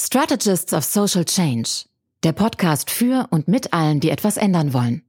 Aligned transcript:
Strategists 0.00 0.72
of 0.72 0.84
Social 0.84 1.24
Change, 1.24 1.86
der 2.22 2.30
Podcast 2.30 2.88
für 2.88 3.26
und 3.30 3.48
mit 3.48 3.72
allen, 3.72 3.98
die 3.98 4.10
etwas 4.10 4.36
ändern 4.36 4.72
wollen. 4.72 5.02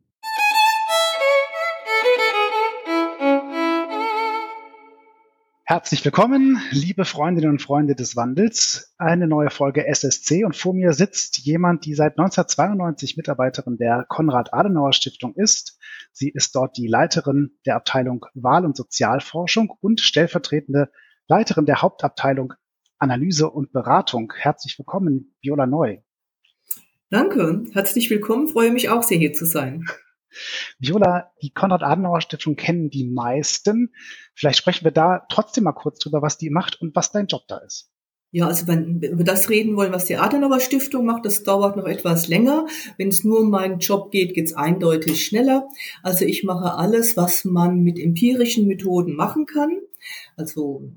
Herzlich 5.63 6.03
willkommen, 6.03 6.59
liebe 6.71 7.05
Freundinnen 7.05 7.51
und 7.51 7.61
Freunde 7.61 7.93
des 7.93 8.15
Wandels. 8.15 8.95
Eine 8.97 9.27
neue 9.27 9.51
Folge 9.51 9.85
SSC 9.85 10.43
und 10.43 10.55
vor 10.55 10.73
mir 10.73 10.93
sitzt 10.93 11.37
jemand, 11.37 11.85
die 11.85 11.93
seit 11.93 12.17
1992 12.17 13.15
Mitarbeiterin 13.15 13.77
der 13.77 14.07
Konrad-Adenauer-Stiftung 14.09 15.35
ist. 15.35 15.77
Sie 16.13 16.29
ist 16.29 16.55
dort 16.55 16.77
die 16.77 16.87
Leiterin 16.87 17.51
der 17.67 17.75
Abteilung 17.75 18.25
Wahl- 18.33 18.65
und 18.65 18.75
Sozialforschung 18.75 19.71
und 19.81 20.01
stellvertretende 20.01 20.89
Leiterin 21.27 21.67
der 21.67 21.83
Hauptabteilung 21.83 22.55
Analyse 22.99 23.49
und 23.49 23.71
Beratung. 23.71 24.33
Herzlich 24.35 24.77
willkommen, 24.77 25.33
Viola 25.41 25.65
Neu. 25.65 25.97
Danke, 27.09 27.63
herzlich 27.71 28.09
willkommen. 28.09 28.49
Freue 28.49 28.71
mich 28.71 28.89
auch 28.89 29.03
sehr, 29.03 29.17
hier 29.17 29.33
zu 29.33 29.45
sein. 29.45 29.85
Viola, 30.79 31.31
die 31.41 31.51
Konrad-Adenauer-Stiftung 31.51 32.55
kennen 32.55 32.89
die 32.89 33.09
meisten. 33.09 33.93
Vielleicht 34.35 34.59
sprechen 34.59 34.83
wir 34.83 34.91
da 34.91 35.25
trotzdem 35.29 35.63
mal 35.63 35.73
kurz 35.73 35.99
drüber, 35.99 36.21
was 36.21 36.37
die 36.37 36.51
macht 36.51 36.79
und 36.81 36.95
was 36.95 37.11
dein 37.11 37.25
Job 37.25 37.43
da 37.47 37.57
ist. 37.57 37.89
Ja, 38.31 38.47
also 38.47 38.67
wenn 38.67 39.01
wir 39.01 39.09
über 39.09 39.23
das 39.23 39.49
reden 39.49 39.75
wollen, 39.75 39.91
was 39.91 40.05
die 40.05 40.17
Adenauer 40.17 40.59
Stiftung 40.59 41.05
macht, 41.05 41.25
das 41.25 41.41
dauert 41.41 41.77
noch 41.77 41.87
etwas 41.87 42.27
länger. 42.27 42.67
Wenn 42.97 43.07
es 43.07 43.23
nur 43.23 43.39
um 43.39 43.49
meinen 43.49 43.79
Job 43.79 44.11
geht, 44.11 44.35
geht 44.35 44.45
es 44.45 44.53
eindeutig 44.53 45.25
schneller. 45.25 45.67
Also 46.03 46.25
ich 46.25 46.43
mache 46.43 46.75
alles, 46.75 47.17
was 47.17 47.43
man 47.43 47.79
mit 47.79 47.97
empirischen 47.97 48.67
Methoden 48.67 49.15
machen 49.15 49.47
kann. 49.47 49.79
Also 50.37 50.91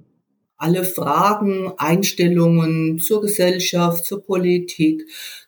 alle 0.62 0.84
Fragen, 0.84 1.72
Einstellungen 1.76 3.00
zur 3.00 3.20
Gesellschaft, 3.20 4.04
zur 4.04 4.22
Politik, 4.24 5.02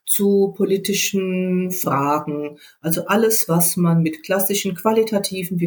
zu 0.04 0.52
politischen 0.56 1.70
Fragen. 1.70 2.58
Also 2.80 3.06
alles, 3.06 3.48
was 3.48 3.76
man 3.76 4.02
mit 4.02 4.24
klassischen 4.24 4.74
qualitativen 4.74 5.60
wie 5.60 5.66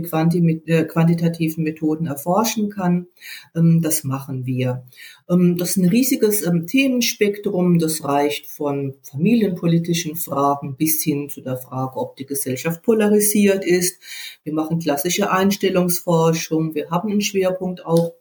äh, 0.68 0.84
quantitativen 0.84 1.64
Methoden 1.64 2.08
erforschen 2.08 2.70
kann, 2.70 3.08
ähm, 3.56 3.82
das 3.82 4.04
machen 4.04 4.46
wir. 4.46 4.84
Ähm, 5.30 5.56
das 5.58 5.72
ist 5.72 5.78
ein 5.78 5.90
riesiges 5.90 6.46
ähm, 6.46 6.68
Themenspektrum. 6.68 7.80
Das 7.80 8.04
reicht 8.04 8.48
von 8.48 8.96
familienpolitischen 9.02 10.18
Fragen 10.18 10.76
bis 10.76 11.02
hin 11.02 11.30
zu 11.30 11.40
der 11.40 11.56
Frage, 11.56 11.96
ob 11.96 12.18
die 12.18 12.26
Gesellschaft 12.26 12.84
polarisiert 12.84 13.66
ist. 13.66 14.02
Wir 14.44 14.54
machen 14.54 14.80
klassische 14.80 15.32
Einstellungsforschung. 15.32 16.76
Wir 16.76 16.90
haben 16.90 17.12
einen 17.12 17.22
Schwerpunkt 17.22 17.86
auch 17.86 18.14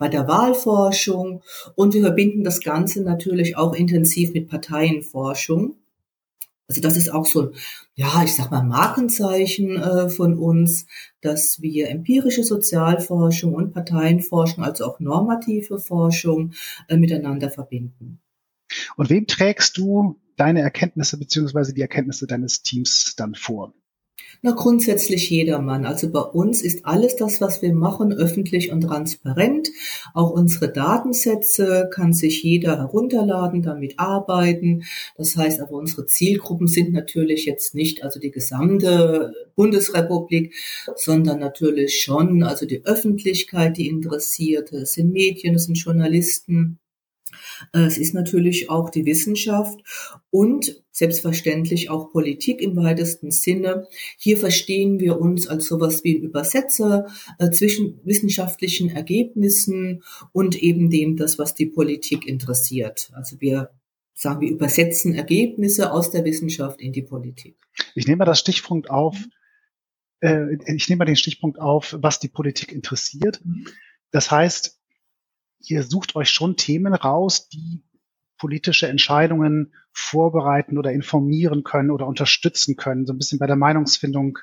bei 0.00 0.08
der 0.08 0.26
Wahlforschung 0.26 1.42
und 1.76 1.94
wir 1.94 2.00
verbinden 2.00 2.42
das 2.42 2.60
Ganze 2.60 3.02
natürlich 3.02 3.56
auch 3.56 3.74
intensiv 3.74 4.32
mit 4.32 4.48
Parteienforschung. 4.48 5.76
Also 6.66 6.80
das 6.80 6.96
ist 6.96 7.12
auch 7.12 7.26
so 7.26 7.52
ja, 8.00 8.22
ich 8.24 8.34
sag 8.34 8.50
mal, 8.50 8.62
Markenzeichen 8.62 9.76
äh, 9.76 10.08
von 10.08 10.38
uns, 10.38 10.86
dass 11.20 11.60
wir 11.60 11.90
empirische 11.90 12.42
Sozialforschung 12.42 13.52
und 13.52 13.74
Parteienforschung, 13.74 14.64
also 14.64 14.86
auch 14.86 15.00
normative 15.00 15.78
Forschung, 15.78 16.54
äh, 16.88 16.96
miteinander 16.96 17.50
verbinden. 17.50 18.22
Und 18.96 19.10
wem 19.10 19.26
trägst 19.26 19.76
du 19.76 20.18
deine 20.36 20.62
Erkenntnisse 20.62 21.18
beziehungsweise 21.18 21.74
die 21.74 21.82
Erkenntnisse 21.82 22.26
deines 22.26 22.62
Teams 22.62 23.14
dann 23.16 23.34
vor? 23.34 23.74
Na, 24.42 24.52
grundsätzlich 24.52 25.28
jedermann. 25.28 25.84
Also 25.84 26.10
bei 26.10 26.20
uns 26.20 26.62
ist 26.62 26.86
alles 26.86 27.14
das, 27.14 27.42
was 27.42 27.60
wir 27.60 27.74
machen, 27.74 28.14
öffentlich 28.14 28.72
und 28.72 28.80
transparent. 28.80 29.68
Auch 30.14 30.30
unsere 30.30 30.72
Datensätze 30.72 31.90
kann 31.92 32.14
sich 32.14 32.42
jeder 32.42 32.78
herunterladen, 32.78 33.60
damit 33.60 33.98
arbeiten. 33.98 34.84
Das 35.18 35.36
heißt 35.36 35.60
aber, 35.60 35.72
unsere 35.72 36.06
Zielgruppen 36.06 36.68
sind 36.68 36.92
natürlich 36.92 37.44
jetzt 37.44 37.74
nicht 37.74 38.02
also 38.02 38.18
die 38.18 38.30
gesamte 38.30 39.34
Bundesrepublik, 39.56 40.54
sondern 40.96 41.38
natürlich 41.38 42.00
schon 42.00 42.42
also 42.42 42.64
die 42.64 42.82
Öffentlichkeit, 42.86 43.76
die 43.76 43.88
Interessierte. 43.88 44.78
Es 44.78 44.94
sind 44.94 45.12
Medien, 45.12 45.54
es 45.54 45.64
sind 45.64 45.76
Journalisten, 45.76 46.79
es 47.72 47.98
ist 47.98 48.14
natürlich 48.14 48.70
auch 48.70 48.90
die 48.90 49.06
Wissenschaft 49.06 49.78
und 50.30 50.82
selbstverständlich 50.92 51.88
auch 51.88 52.10
Politik 52.10 52.60
im 52.60 52.76
weitesten 52.76 53.30
Sinne. 53.30 53.86
Hier 54.18 54.36
verstehen 54.36 55.00
wir 55.00 55.20
uns 55.20 55.46
als 55.46 55.66
sowas 55.66 56.04
wie 56.04 56.12
Übersetzer 56.12 57.06
äh, 57.38 57.50
zwischen 57.50 58.00
wissenschaftlichen 58.04 58.90
Ergebnissen 58.90 60.02
und 60.32 60.62
eben 60.62 60.90
dem, 60.90 61.16
das, 61.16 61.38
was 61.38 61.54
die 61.54 61.66
Politik 61.66 62.26
interessiert. 62.26 63.10
Also 63.14 63.40
wir 63.40 63.70
sagen, 64.14 64.40
wir 64.42 64.50
übersetzen 64.50 65.14
Ergebnisse 65.14 65.92
aus 65.92 66.10
der 66.10 66.24
Wissenschaft 66.24 66.80
in 66.80 66.92
die 66.92 67.02
Politik. 67.02 67.56
Ich 67.94 68.06
nehme 68.06 68.18
mal 68.18 68.24
das 68.26 68.40
Stichpunkt 68.40 68.90
auf, 68.90 69.16
äh, 70.20 70.56
ich 70.74 70.88
nehme 70.88 70.98
mal 70.98 71.04
den 71.06 71.16
Stichpunkt 71.16 71.58
auf, 71.58 71.96
was 71.98 72.20
die 72.20 72.28
Politik 72.28 72.72
interessiert. 72.72 73.40
Mhm. 73.44 73.66
Das 74.10 74.30
heißt, 74.30 74.79
ihr 75.60 75.82
sucht 75.82 76.16
euch 76.16 76.30
schon 76.30 76.56
Themen 76.56 76.94
raus, 76.94 77.48
die 77.48 77.84
politische 78.38 78.88
Entscheidungen 78.88 79.74
vorbereiten 79.92 80.78
oder 80.78 80.92
informieren 80.92 81.62
können 81.62 81.90
oder 81.90 82.06
unterstützen 82.06 82.76
können, 82.76 83.06
so 83.06 83.12
ein 83.12 83.18
bisschen 83.18 83.38
bei 83.38 83.46
der 83.46 83.56
Meinungsfindung 83.56 84.38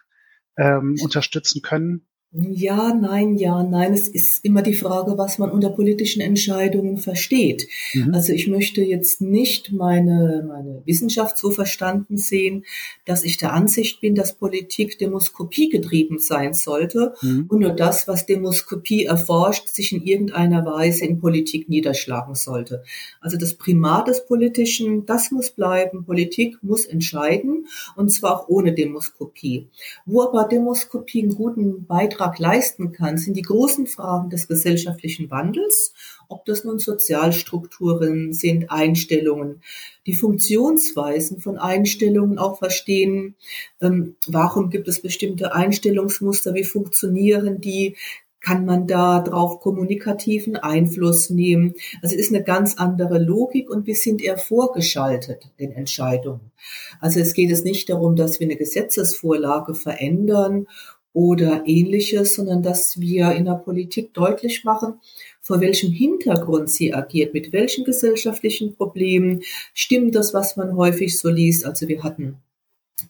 ähm, 0.58 0.96
unterstützen 1.02 1.62
können. 1.62 2.08
Ja, 2.34 2.94
nein, 2.94 3.38
ja, 3.38 3.64
nein. 3.64 3.94
Es 3.94 4.10
ist 4.10 4.44
immer 4.44 4.62
die 4.62 4.74
Frage, 4.74 5.18
was 5.18 5.38
man 5.38 5.50
unter 5.50 5.70
politischen 5.70 6.22
Entscheidungen 6.22 6.98
versteht. 6.98 7.70
Mhm. 7.94 8.14
Also 8.14 8.34
ich 8.34 8.50
möchte 8.50 8.82
jetzt 8.82 9.22
nicht 9.22 9.72
meine, 9.72 10.44
meine 10.46 10.82
Wissenschaft 10.86 11.38
so 11.38 11.52
verstanden 11.52 12.18
sehen, 12.18 12.66
dass 13.06 13.24
ich 13.24 13.38
der 13.38 13.54
Ansicht 13.54 14.02
bin, 14.02 14.14
dass 14.14 14.36
Politik 14.36 15.00
Demoskopie 15.00 15.70
getrieben 15.70 16.20
sein 16.20 16.54
sollte 16.54 17.14
mhm. 17.22 17.46
und 17.48 17.62
nur 17.62 17.72
das, 17.72 18.10
was 18.10 18.26
Demoskopie 18.26 19.06
erforscht, 19.06 19.70
sich 19.70 19.94
in 19.94 20.04
irgendeiner 20.04 20.66
Weise 20.66 21.06
in 21.06 21.20
Politik 21.20 21.70
niederschlagen 21.70 22.36
sollte. 22.36 22.84
Also 23.22 23.38
das 23.38 23.54
Primat 23.54 24.10
des 24.10 24.26
Politischen, 24.28 25.06
das 25.06 25.32
muss 25.32 25.52
bleiben. 25.52 26.04
Politik 26.04 26.58
muss 26.62 26.86
entscheiden 26.86 27.68
und 27.96 28.10
zwar 28.10 28.38
auch 28.38 28.50
ohne 28.50 28.74
Demoskopie. 28.74 29.70
Wo 30.06 30.24
aber 30.24 30.44
Demoskopie 30.44 31.24
einen 31.24 31.34
guten 31.34 31.86
Beitrag 31.86 32.17
Beitrag 32.18 32.40
leisten 32.40 32.92
kann, 32.92 33.18
sind 33.18 33.36
die 33.36 33.44
großen 33.44 33.88
Fragen 33.88 34.30
des 34.30 34.48
gesellschaftlichen 34.48 35.30
Wandels, 35.30 35.94
ob 36.28 36.46
das 36.46 36.64
nun 36.64 36.80
Sozialstrukturen 36.80 38.34
sind, 38.34 38.72
Einstellungen, 38.72 39.62
die 40.06 40.14
Funktionsweisen 40.14 41.40
von 41.40 41.58
Einstellungen 41.58 42.40
auch 42.40 42.58
verstehen, 42.58 43.36
ähm, 43.82 44.16
warum 44.26 44.70
gibt 44.70 44.88
es 44.88 45.02
bestimmte 45.02 45.54
Einstellungsmuster, 45.54 46.54
wie 46.54 46.64
funktionieren 46.64 47.62
die, 47.62 47.96
kann 48.40 48.66
man 48.66 48.88
da 48.88 49.20
drauf 49.20 49.60
kommunikativen 49.60 50.56
Einfluss 50.56 51.30
nehmen. 51.30 51.74
Also 52.02 52.16
es 52.16 52.22
ist 52.22 52.34
eine 52.34 52.44
ganz 52.44 52.78
andere 52.78 53.18
Logik 53.18 53.70
und 53.70 53.88
wir 53.88 53.96
sind 53.96 54.22
eher 54.22 54.38
vorgeschaltet 54.38 55.50
den 55.60 55.72
Entscheidungen. 55.72 56.52
Also 57.02 57.20
es 57.20 57.34
geht 57.34 57.52
es 57.52 57.64
nicht 57.64 57.90
darum, 57.90 58.16
dass 58.16 58.40
wir 58.40 58.48
eine 58.48 58.56
Gesetzesvorlage 58.56 59.76
verändern 59.76 60.68
oder 61.18 61.64
ähnliches, 61.66 62.36
sondern 62.36 62.62
dass 62.62 63.00
wir 63.00 63.32
in 63.32 63.46
der 63.46 63.56
Politik 63.56 64.14
deutlich 64.14 64.64
machen, 64.64 65.00
vor 65.42 65.60
welchem 65.62 65.92
Hintergrund 65.92 66.70
sie 66.70 66.94
agiert, 66.94 67.34
mit 67.34 67.52
welchen 67.52 67.86
gesellschaftlichen 67.86 68.76
Problemen 68.76 69.42
stimmt 69.74 70.14
das, 70.14 70.36
was 70.36 70.58
man 70.58 70.76
häufig 70.76 71.18
so 71.18 71.30
liest. 71.30 71.66
Also 71.66 71.88
wir 71.88 72.04
hatten 72.04 72.38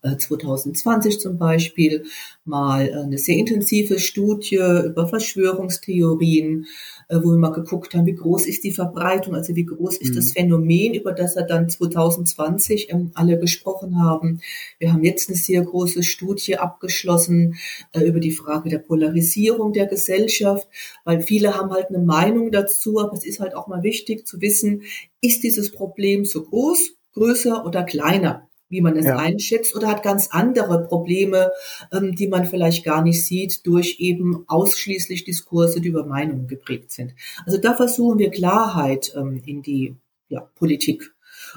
2020 0.01 1.15
äh, 1.15 1.17
zum 1.17 1.37
Beispiel 1.37 2.05
mal 2.45 2.89
eine 2.93 3.17
sehr 3.17 3.35
intensive 3.35 3.99
Studie 3.99 4.55
über 4.55 5.09
Verschwörungstheorien, 5.09 6.63
äh, 6.63 6.67
wo 7.09 7.31
wir 7.31 7.37
mal 7.37 7.51
geguckt 7.51 7.93
haben, 7.93 8.05
wie 8.05 8.15
groß 8.15 8.45
ist 8.47 8.63
die 8.63 8.71
Verbreitung, 8.71 9.35
also 9.35 9.55
wie 9.55 9.65
groß 9.65 9.97
ist 9.97 10.11
mhm. 10.11 10.15
das 10.15 10.31
Phänomen, 10.33 10.93
über 10.93 11.13
das 11.13 11.35
er 11.35 11.43
dann 11.43 11.69
2020 11.69 12.91
ähm, 12.91 13.11
alle 13.13 13.39
gesprochen 13.39 14.01
haben. 14.01 14.41
Wir 14.79 14.91
haben 14.91 15.03
jetzt 15.03 15.29
eine 15.29 15.37
sehr 15.37 15.61
große 15.61 16.03
Studie 16.03 16.57
abgeschlossen 16.57 17.55
äh, 17.93 18.01
über 18.01 18.19
die 18.19 18.31
Frage 18.31 18.69
der 18.69 18.79
Polarisierung 18.79 19.71
der 19.71 19.85
Gesellschaft, 19.85 20.67
weil 21.05 21.21
viele 21.21 21.55
haben 21.55 21.71
halt 21.71 21.87
eine 21.89 21.99
Meinung 21.99 22.51
dazu, 22.51 22.99
aber 22.99 23.13
es 23.13 23.25
ist 23.25 23.39
halt 23.39 23.55
auch 23.55 23.67
mal 23.67 23.83
wichtig 23.83 24.27
zu 24.27 24.41
wissen, 24.41 24.83
ist 25.21 25.43
dieses 25.43 25.71
Problem 25.71 26.25
so 26.25 26.43
groß, 26.43 26.91
größer 27.13 27.65
oder 27.65 27.83
kleiner? 27.83 28.46
Wie 28.69 28.81
man 28.81 28.97
es 28.97 29.05
ja. 29.05 29.17
einschätzt, 29.17 29.75
oder 29.75 29.87
hat 29.87 30.03
ganz 30.03 30.29
andere 30.31 30.83
Probleme, 30.83 31.51
ähm, 31.91 32.15
die 32.15 32.27
man 32.27 32.45
vielleicht 32.45 32.83
gar 32.83 33.01
nicht 33.01 33.25
sieht, 33.25 33.65
durch 33.65 33.97
eben 33.99 34.43
ausschließlich 34.47 35.23
Diskurse, 35.23 35.81
die 35.81 35.89
über 35.89 36.05
Meinungen 36.05 36.47
geprägt 36.47 36.91
sind. 36.91 37.13
Also 37.45 37.57
da 37.57 37.73
versuchen 37.73 38.19
wir 38.19 38.31
Klarheit 38.31 39.13
ähm, 39.15 39.41
in 39.45 39.61
die 39.61 39.95
ja, 40.29 40.41
Politik, 40.55 41.13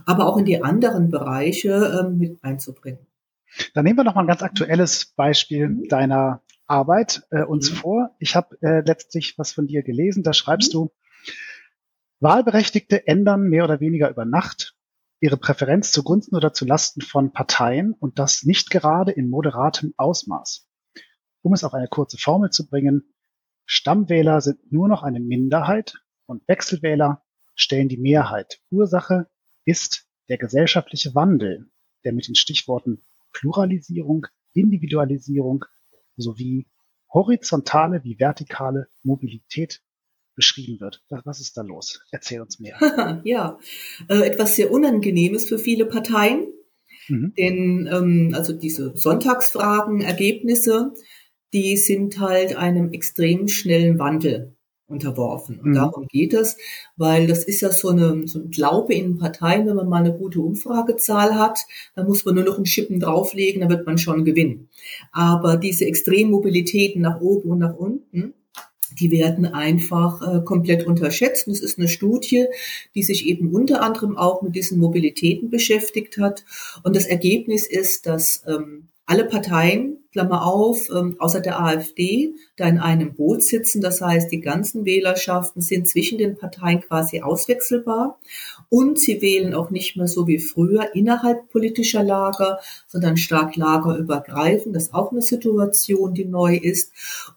aber 0.07 0.27
auch 0.27 0.37
in 0.37 0.45
die 0.45 0.63
anderen 0.63 1.11
Bereiche 1.11 2.01
ähm, 2.01 2.19
mit 2.19 2.39
einzubringen. 2.43 3.07
Dann 3.75 3.85
nehmen 3.85 3.99
wir 3.99 4.05
noch 4.05 4.15
mal 4.15 4.23
ein 4.23 4.29
ganz 4.29 4.43
aktuelles 4.43 5.13
Beispiel 5.17 5.69
mhm. 5.69 5.89
deiner 5.89 6.43
Arbeit 6.67 7.25
äh, 7.31 7.43
uns 7.43 7.71
mhm. 7.71 7.77
vor. 7.77 8.11
Ich 8.21 8.37
habe 8.37 8.57
äh, 8.63 8.81
letztlich 8.87 9.37
was 9.39 9.53
von 9.53 9.67
dir 9.67 9.83
gelesen. 9.83 10.23
Da 10.23 10.33
schreibst 10.33 10.73
mhm. 10.73 10.79
du, 10.79 10.91
Wahlberechtigte 12.21 13.07
ändern 13.07 13.49
mehr 13.49 13.65
oder 13.65 13.81
weniger 13.81 14.11
über 14.11 14.25
Nacht 14.25 14.77
ihre 15.21 15.37
Präferenz 15.37 15.93
zugunsten 15.93 16.35
oder 16.35 16.53
zulasten 16.53 17.03
von 17.03 17.33
Parteien 17.33 17.93
und 17.93 18.19
das 18.19 18.43
nicht 18.43 18.71
gerade 18.71 19.13
in 19.13 19.29
moderatem 19.29 19.95
Ausmaß. 19.97 20.67
Um 21.43 21.53
es 21.53 21.63
auf 21.63 21.75
eine 21.75 21.89
kurze 21.89 22.19
Formel 22.19 22.51
zu 22.51 22.67
bringen, 22.67 23.15
Stammwähler 23.67 24.41
sind 24.41 24.73
nur 24.73 24.89
noch 24.89 25.03
eine 25.03 25.21
Minderheit 25.21 25.95
und 26.27 26.47
Wechselwähler 26.49 27.23
stellen 27.55 27.89
die 27.89 27.99
Mehrheit. 27.99 28.61
Ursache 28.71 29.29
ist 29.65 30.09
der 30.29 30.39
gesellschaftliche 30.39 31.15
Wandel, 31.15 31.71
der 32.05 32.13
mit 32.13 32.27
den 32.27 32.35
Stichworten 32.35 33.03
Pluralisierung, 33.33 34.27
Individualisierung 34.55 35.65
sowie 36.17 36.69
horizontale 37.13 38.03
wie 38.05 38.19
vertikale 38.19 38.89
Mobilität 39.03 39.83
beschrieben 40.41 40.81
wird. 40.81 41.03
Was 41.11 41.41
ist 41.41 41.57
da 41.59 41.63
los? 41.63 42.01
Erzähl 42.11 42.41
uns 42.41 42.59
mehr. 42.61 42.79
ja, 43.25 43.59
äh, 44.09 44.23
etwas 44.23 44.57
sehr 44.57 44.73
Unangenehmes 44.73 45.47
für 45.47 45.59
viele 45.59 45.85
Parteien. 45.85 46.47
Mhm. 47.09 47.35
Denn 47.37 47.91
ähm, 47.93 48.33
also 48.35 48.55
diese 48.55 48.97
Sonntagsfragen, 48.97 50.01
Ergebnisse, 50.01 50.95
die 51.53 51.77
sind 51.77 52.19
halt 52.21 52.57
einem 52.57 52.93
extrem 52.93 53.49
schnellen 53.49 53.99
Wandel 53.99 54.57
unterworfen. 54.87 55.61
Und 55.61 55.71
mhm. 55.71 55.75
darum 55.75 56.07
geht 56.09 56.33
es, 56.33 56.57
weil 56.97 57.27
das 57.27 57.45
ist 57.45 57.61
ja 57.61 57.71
so, 57.71 57.91
eine, 57.91 58.27
so 58.27 58.41
ein 58.41 58.51
Glaube 58.51 58.95
in 58.95 59.19
Parteien, 59.19 59.67
wenn 59.67 59.77
man 59.77 59.89
mal 59.91 60.03
eine 60.03 60.17
gute 60.17 60.41
Umfragezahl 60.41 61.39
hat, 61.39 61.61
dann 61.95 62.07
muss 62.07 62.25
man 62.25 62.35
nur 62.35 62.45
noch 62.45 62.57
einen 62.57 62.67
Schippen 62.67 62.99
drauflegen, 62.99 63.61
dann 63.61 63.71
wird 63.71 63.87
man 63.87 63.99
schon 63.99 64.25
gewinnen. 64.25 64.71
Aber 65.13 65.59
diese 65.59 65.85
Extremmobilitäten 65.85 67.03
nach 67.03 67.21
oben 67.21 67.51
und 67.51 67.59
nach 67.59 67.77
unten, 67.77 68.33
die 68.99 69.11
werden 69.11 69.47
einfach 69.47 70.21
äh, 70.23 70.45
komplett 70.45 70.87
unterschätzt. 70.87 71.47
Und 71.47 71.55
es 71.55 71.61
ist 71.61 71.79
eine 71.79 71.89
Studie, 71.89 72.47
die 72.95 73.03
sich 73.03 73.27
eben 73.27 73.53
unter 73.53 73.83
anderem 73.83 74.17
auch 74.17 74.43
mit 74.43 74.55
diesen 74.55 74.79
Mobilitäten 74.79 75.51
beschäftigt 75.51 76.19
hat. 76.19 76.45
Und 76.83 76.97
das 76.97 77.07
Ergebnis 77.07 77.67
ist, 77.67 78.07
dass 78.07 78.45
ähm, 78.47 78.90
alle 79.11 79.25
Parteien, 79.25 79.99
Klammer 80.13 80.47
auf, 80.47 80.89
ähm, 80.89 81.17
außer 81.19 81.41
der 81.41 81.61
AfD, 81.61 82.33
da 82.57 82.69
in 82.69 82.79
einem 82.79 83.15
Boot 83.15 83.43
sitzen. 83.43 83.81
Das 83.81 84.01
heißt, 84.01 84.31
die 84.31 84.41
ganzen 84.41 84.85
Wählerschaften 84.85 85.63
sind 85.63 85.89
zwischen 85.89 86.17
den 86.17 86.37
Parteien 86.37 86.81
quasi 86.81 87.21
auswechselbar. 87.21 88.21
Und 88.69 89.01
sie 89.01 89.21
wählen 89.21 89.53
auch 89.53 89.71
nicht 89.71 89.97
mehr 89.97 90.07
so 90.07 90.29
wie 90.29 90.39
früher 90.39 90.95
innerhalb 90.95 91.49
politischer 91.49 92.05
Lager, 92.05 92.61
sondern 92.87 93.17
stark 93.17 93.57
lagerübergreifend. 93.57 94.77
Das 94.77 94.85
ist 94.85 94.95
auch 94.95 95.11
eine 95.11 95.23
Situation, 95.23 96.15
die 96.15 96.25
neu 96.27 96.57
ist. 96.57 96.93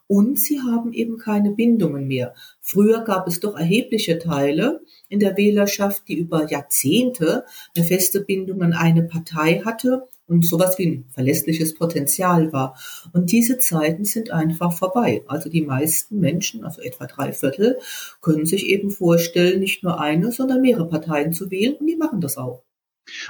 Und 0.06 0.40
sie 0.40 0.60
haben 0.62 0.94
eben 0.94 1.18
keine 1.18 1.54
Bindungen 1.54 2.08
mehr. 2.08 2.36
Früher 2.62 3.04
gab 3.04 3.28
es 3.28 3.40
doch 3.40 3.58
erhebliche 3.58 4.20
Teile 4.20 4.82
in 5.10 5.20
der 5.20 5.38
Wählerschaft, 5.38 6.08
die 6.08 6.20
über 6.20 6.48
Jahrzehnte 6.48 7.46
eine 7.76 7.84
feste 7.84 8.22
Bindung 8.22 8.62
an 8.62 8.74
eine 8.74 9.02
Partei 9.02 9.64
hatte 9.66 10.08
und 10.34 10.46
sowas 10.46 10.78
wie 10.78 10.88
ein 10.88 11.06
verlässliches 11.10 11.76
Potenzial 11.76 12.52
war. 12.52 12.78
Und 13.14 13.32
diese 13.32 13.58
Zeiten 13.58 14.06
sind 14.06 14.32
einfach 14.32 14.74
vorbei. 14.74 15.24
Also 15.28 15.50
die 15.50 15.62
meisten 15.62 16.20
Menschen, 16.20 16.64
also 16.64 16.82
etwa 16.82 17.06
drei 17.06 17.34
Viertel, 17.34 17.80
können 18.22 18.46
sich 18.46 18.66
eben 18.66 18.92
vorstellen, 18.92 19.60
nicht 19.60 19.84
nur 19.84 20.00
eine, 20.00 20.32
sondern 20.32 20.62
mehrere 20.62 20.88
Parteien 20.88 21.34
zu 21.34 21.50
wählen 21.52 21.76
und 21.76 21.88
die 21.88 21.96
machen 21.96 22.22
das 22.22 22.38
auch. 22.38 22.64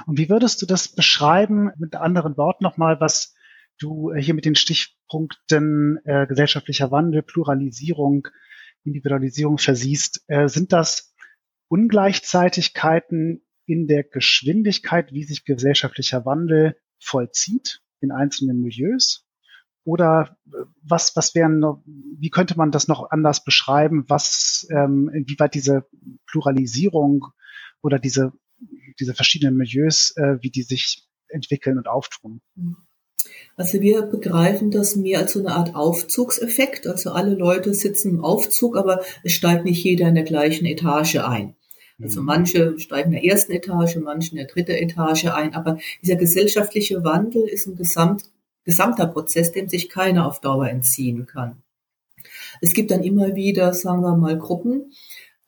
Und 0.06 0.18
wie 0.18 0.28
würdest 0.28 0.62
du 0.62 0.66
das 0.66 0.88
beschreiben, 0.88 1.70
mit 1.78 1.96
anderen 1.96 2.36
Worten 2.36 2.64
nochmal, 2.64 3.00
was 3.00 3.34
du 3.78 4.14
hier 4.14 4.34
mit 4.34 4.44
den 4.44 4.54
Stichpunkten 4.54 5.98
äh, 6.04 6.26
gesellschaftlicher 6.26 6.90
Wandel, 6.90 7.22
Pluralisierung, 7.22 8.28
Individualisierung 8.84 9.58
versiehst? 9.58 10.24
Äh, 10.28 10.48
sind 10.48 10.72
das 10.72 11.14
Ungleichzeitigkeiten 11.68 13.42
in 13.66 13.86
der 13.86 14.04
Geschwindigkeit, 14.04 15.12
wie 15.12 15.24
sich 15.24 15.44
gesellschaftlicher 15.44 16.24
Wandel 16.24 16.76
vollzieht 17.04 17.80
in 18.00 18.10
einzelnen 18.10 18.60
Milieus? 18.60 19.24
Oder 19.84 20.36
äh, 20.46 20.64
was, 20.82 21.14
was 21.14 21.34
wären, 21.34 21.62
wie 22.18 22.30
könnte 22.30 22.56
man 22.56 22.70
das 22.70 22.88
noch 22.88 23.10
anders 23.10 23.44
beschreiben, 23.44 24.04
was, 24.08 24.66
ähm, 24.70 25.10
inwieweit 25.12 25.54
diese 25.54 25.86
Pluralisierung 26.26 27.26
oder 27.82 27.98
diese, 27.98 28.32
diese 28.98 29.14
verschiedenen 29.14 29.56
Milieus, 29.56 30.14
äh, 30.16 30.38
wie 30.40 30.50
die 30.50 30.62
sich 30.62 31.06
entwickeln 31.28 31.76
und 31.78 31.86
auftun? 31.86 32.40
Also 33.56 33.80
wir 33.80 34.02
begreifen 34.02 34.70
das 34.70 34.96
mehr 34.96 35.20
als 35.20 35.32
so 35.32 35.40
eine 35.40 35.54
Art 35.54 35.74
Aufzugseffekt. 35.74 36.86
Also 36.86 37.12
alle 37.12 37.34
Leute 37.34 37.72
sitzen 37.74 38.10
im 38.10 38.24
Aufzug, 38.24 38.76
aber 38.76 39.02
es 39.22 39.32
steigt 39.32 39.64
nicht 39.64 39.84
jeder 39.84 40.08
in 40.08 40.14
der 40.14 40.24
gleichen 40.24 40.66
Etage 40.66 41.16
ein. 41.16 41.56
Also 42.02 42.20
mhm. 42.20 42.26
manche 42.26 42.78
steigen 42.78 43.12
in 43.12 43.22
der 43.22 43.24
ersten 43.24 43.52
Etage, 43.52 43.96
manche 43.96 44.32
in 44.32 44.36
der 44.38 44.46
dritten 44.46 44.72
Etage 44.72 45.26
ein. 45.26 45.54
Aber 45.54 45.78
dieser 46.02 46.16
gesellschaftliche 46.16 47.04
Wandel 47.04 47.42
ist 47.44 47.66
ein 47.66 47.76
gesamt, 47.76 48.24
gesamter 48.64 49.06
Prozess, 49.06 49.52
dem 49.52 49.68
sich 49.68 49.88
keiner 49.88 50.26
auf 50.26 50.40
Dauer 50.40 50.68
entziehen 50.68 51.26
kann. 51.26 51.62
Es 52.60 52.72
gibt 52.72 52.90
dann 52.90 53.02
immer 53.02 53.34
wieder, 53.34 53.72
sagen 53.74 54.02
wir 54.02 54.16
mal, 54.16 54.38
Gruppen, 54.38 54.92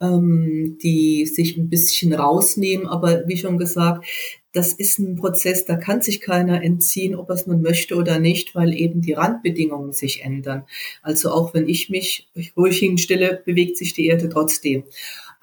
ähm, 0.01 0.79
die 0.83 1.27
sich 1.27 1.57
ein 1.57 1.69
bisschen 1.69 2.13
rausnehmen. 2.13 2.87
Aber 2.87 3.27
wie 3.27 3.37
schon 3.37 3.59
gesagt, 3.59 4.07
das 4.53 4.73
ist 4.73 4.99
ein 4.99 5.17
Prozess, 5.17 5.67
da 5.67 5.77
kann 5.77 6.01
sich 6.01 6.21
keiner 6.23 6.63
entziehen, 6.63 7.15
ob 7.15 7.29
er 7.29 7.35
es 7.35 7.47
nun 7.47 7.61
möchte 7.61 7.95
oder 7.95 8.19
nicht, 8.19 8.55
weil 8.55 8.73
eben 8.73 9.03
die 9.03 9.13
Randbedingungen 9.13 9.93
sich 9.93 10.25
ändern. 10.25 10.65
Also 11.03 11.31
auch 11.31 11.53
wenn 11.53 11.69
ich 11.69 11.91
mich 11.91 12.31
ruhig 12.57 12.79
hinstelle, 12.79 13.43
bewegt 13.45 13.77
sich 13.77 13.93
die 13.93 14.07
Erde 14.07 14.31
trotzdem. 14.31 14.85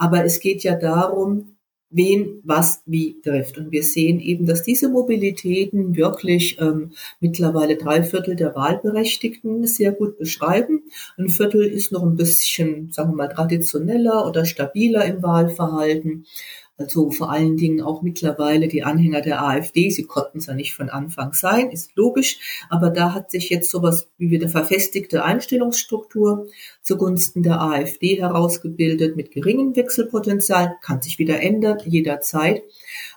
Aber 0.04 0.26
es 0.26 0.42
geht 0.42 0.64
ja 0.64 0.76
darum, 0.76 1.56
wen 1.90 2.42
was 2.44 2.84
wie 2.86 3.22
trifft. 3.22 3.58
Und 3.58 3.72
wir 3.72 3.84
sehen 3.84 4.20
eben, 4.20 4.46
dass 4.46 4.64
diese 4.64 4.90
Mobilitäten 4.90 5.96
wirklich 5.96 6.60
ähm, 6.60 6.92
mittlerweile 7.22 7.78
drei 7.78 8.04
Viertel 8.04 8.36
der 8.36 8.54
Wahlberechtigten 8.54 9.66
sehr 9.66 9.94
gut 9.94 10.18
beschreiben. 10.18 10.84
Ein 11.18 11.30
Viertel 11.30 11.64
ist 11.64 11.94
noch 11.94 12.04
ein 12.04 12.18
bisschen, 12.18 12.92
sagen 12.92 13.12
wir 13.12 13.16
mal, 13.16 13.30
traditioneller 13.30 14.28
oder 14.28 14.44
stabiler 14.44 15.06
im 15.06 15.24
Wahlverhalten. 15.24 16.26
Also 16.76 17.12
vor 17.12 17.32
allen 17.32 17.56
Dingen 17.56 17.82
auch 17.82 18.02
mittlerweile 18.02 18.68
die 18.68 18.84
Anhänger 18.84 19.22
der 19.22 19.44
AfD. 19.44 19.92
Sie 19.92 20.04
konnten 20.04 20.40
es 20.40 20.48
ja 20.48 20.56
nicht 20.56 20.74
von 20.74 20.90
Anfang 20.90 21.34
sein, 21.34 21.70
ist 21.70 21.96
logisch. 21.96 22.66
Aber 22.70 22.90
da 22.90 23.14
hat 23.14 23.30
sich 23.30 23.50
jetzt 23.50 23.70
sowas 23.70 24.10
wie 24.18 24.32
wieder 24.32 24.50
verfestigte 24.50 25.24
Einstellungsstruktur 25.24 26.48
zugunsten 26.82 27.44
der 27.44 27.62
AfD 27.62 28.20
herausgebildet 28.20 29.16
mit 29.16 29.30
geringem 29.30 29.76
Wechselpotenzial. 29.76 30.76
Kann 30.82 31.02
sich 31.02 31.20
wieder 31.20 31.42
ändern, 31.42 31.78
jederzeit. 31.86 32.64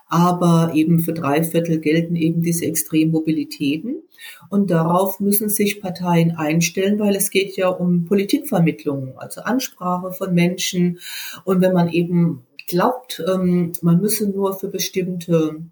Aber 0.06 0.72
eben 0.74 1.00
für 1.00 1.14
drei 1.14 1.42
Viertel 1.42 1.80
gelten 1.80 2.14
eben 2.14 2.42
diese 2.42 2.66
Extremmobilitäten. 2.66 4.02
Und 4.50 4.70
darauf 4.70 5.18
müssen 5.18 5.48
sich 5.48 5.80
Parteien 5.80 6.32
einstellen, 6.32 6.98
weil 6.98 7.16
es 7.16 7.30
geht 7.30 7.56
ja 7.56 7.68
um 7.68 8.04
Politikvermittlung, 8.04 9.14
also 9.16 9.40
Ansprache 9.40 10.12
von 10.12 10.34
Menschen. 10.34 11.00
Und 11.44 11.62
wenn 11.62 11.72
man 11.72 11.88
eben 11.88 12.42
glaubt, 12.66 13.22
ähm, 13.26 13.72
man 13.82 14.00
müsse 14.00 14.28
nur 14.28 14.58
für 14.58 14.68
bestimmte, 14.68 15.62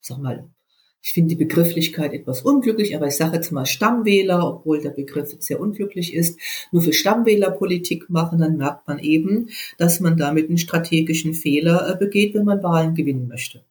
sag 0.00 0.18
mal, 0.18 0.48
ich 1.02 1.12
finde 1.12 1.34
die 1.34 1.44
Begrifflichkeit 1.44 2.14
etwas 2.14 2.40
unglücklich, 2.40 2.96
aber 2.96 3.06
ich 3.08 3.16
sage 3.16 3.36
jetzt 3.36 3.52
mal 3.52 3.66
Stammwähler, 3.66 4.46
obwohl 4.48 4.80
der 4.80 4.90
Begriff 4.90 5.32
jetzt 5.32 5.46
sehr 5.46 5.60
unglücklich 5.60 6.14
ist, 6.14 6.38
nur 6.72 6.80
für 6.80 6.94
Stammwähler 6.94 7.50
Politik 7.50 8.08
machen, 8.08 8.38
dann 8.38 8.56
merkt 8.56 8.88
man 8.88 8.98
eben, 8.98 9.50
dass 9.76 10.00
man 10.00 10.16
damit 10.16 10.48
einen 10.48 10.56
strategischen 10.56 11.34
Fehler 11.34 11.90
äh, 11.90 11.96
begeht, 11.98 12.34
wenn 12.34 12.46
man 12.46 12.62
Wahlen 12.62 12.94
gewinnen 12.94 13.28
möchte. 13.28 13.64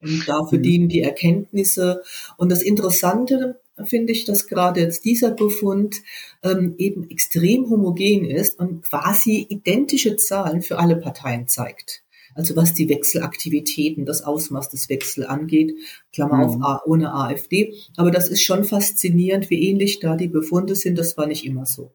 Und 0.00 0.28
dafür 0.28 0.58
mhm. 0.58 0.62
dienen 0.62 0.88
die 0.88 1.02
Erkenntnisse. 1.02 2.02
Und 2.36 2.50
das 2.50 2.62
Interessante 2.62 3.60
finde 3.84 4.12
ich, 4.12 4.24
dass 4.24 4.46
gerade 4.46 4.80
jetzt 4.80 5.04
dieser 5.04 5.30
Befund 5.30 5.96
ähm, 6.42 6.74
eben 6.78 7.10
extrem 7.10 7.68
homogen 7.68 8.24
ist 8.24 8.58
und 8.58 8.82
quasi 8.82 9.46
identische 9.48 10.16
Zahlen 10.16 10.62
für 10.62 10.78
alle 10.78 10.96
Parteien 10.96 11.46
zeigt. 11.46 12.02
Also 12.34 12.54
was 12.54 12.74
die 12.74 12.88
Wechselaktivitäten, 12.88 14.04
das 14.04 14.22
Ausmaß 14.22 14.68
des 14.68 14.88
Wechsels 14.90 15.26
angeht, 15.26 15.74
Klammer 16.12 16.48
mhm. 16.48 16.62
auf 16.62 16.82
ohne 16.86 17.14
AfD. 17.14 17.74
Aber 17.96 18.10
das 18.10 18.28
ist 18.28 18.42
schon 18.42 18.64
faszinierend, 18.64 19.48
wie 19.48 19.68
ähnlich 19.68 20.00
da 20.00 20.16
die 20.16 20.28
Befunde 20.28 20.74
sind. 20.74 20.98
Das 20.98 21.16
war 21.16 21.26
nicht 21.26 21.46
immer 21.46 21.64
so. 21.64 21.94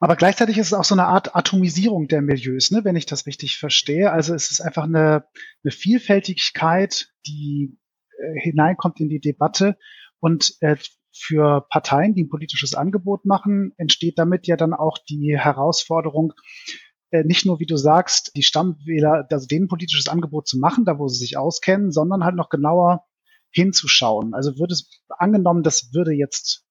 Aber 0.00 0.16
gleichzeitig 0.16 0.58
ist 0.58 0.68
es 0.68 0.72
auch 0.72 0.84
so 0.84 0.94
eine 0.94 1.06
Art 1.06 1.36
Atomisierung 1.36 2.08
der 2.08 2.22
Milieus, 2.22 2.72
ne, 2.72 2.80
wenn 2.82 2.96
ich 2.96 3.06
das 3.06 3.26
richtig 3.26 3.58
verstehe. 3.58 4.10
Also 4.10 4.34
es 4.34 4.50
ist 4.50 4.60
einfach 4.60 4.84
eine, 4.84 5.26
eine 5.62 5.70
Vielfältigkeit, 5.70 7.12
die 7.26 7.78
äh, 8.18 8.40
hineinkommt 8.40 8.98
in 9.00 9.08
die 9.08 9.20
Debatte 9.20 9.76
und 10.22 10.54
äh, 10.60 10.76
für 11.12 11.66
Parteien, 11.68 12.14
die 12.14 12.22
ein 12.22 12.28
politisches 12.28 12.74
Angebot 12.74 13.26
machen, 13.26 13.72
entsteht 13.76 14.18
damit 14.18 14.46
ja 14.46 14.56
dann 14.56 14.72
auch 14.72 14.96
die 14.96 15.36
Herausforderung, 15.36 16.32
äh, 17.10 17.24
nicht 17.24 17.44
nur, 17.44 17.58
wie 17.58 17.66
du 17.66 17.76
sagst, 17.76 18.30
die 18.36 18.44
Stammwähler, 18.44 19.26
also 19.30 19.46
denen 19.46 19.66
politisches 19.66 20.08
Angebot 20.08 20.46
zu 20.46 20.58
machen, 20.58 20.84
da 20.84 20.98
wo 20.98 21.08
sie 21.08 21.18
sich 21.18 21.36
auskennen, 21.36 21.90
sondern 21.90 22.24
halt 22.24 22.36
noch 22.36 22.50
genauer 22.50 23.04
hinzuschauen. 23.50 24.32
Also 24.32 24.58
würde 24.58 24.74
es 24.74 24.88
angenommen, 25.08 25.64
das 25.64 25.92
würde 25.92 26.12
jetzt, 26.12 26.64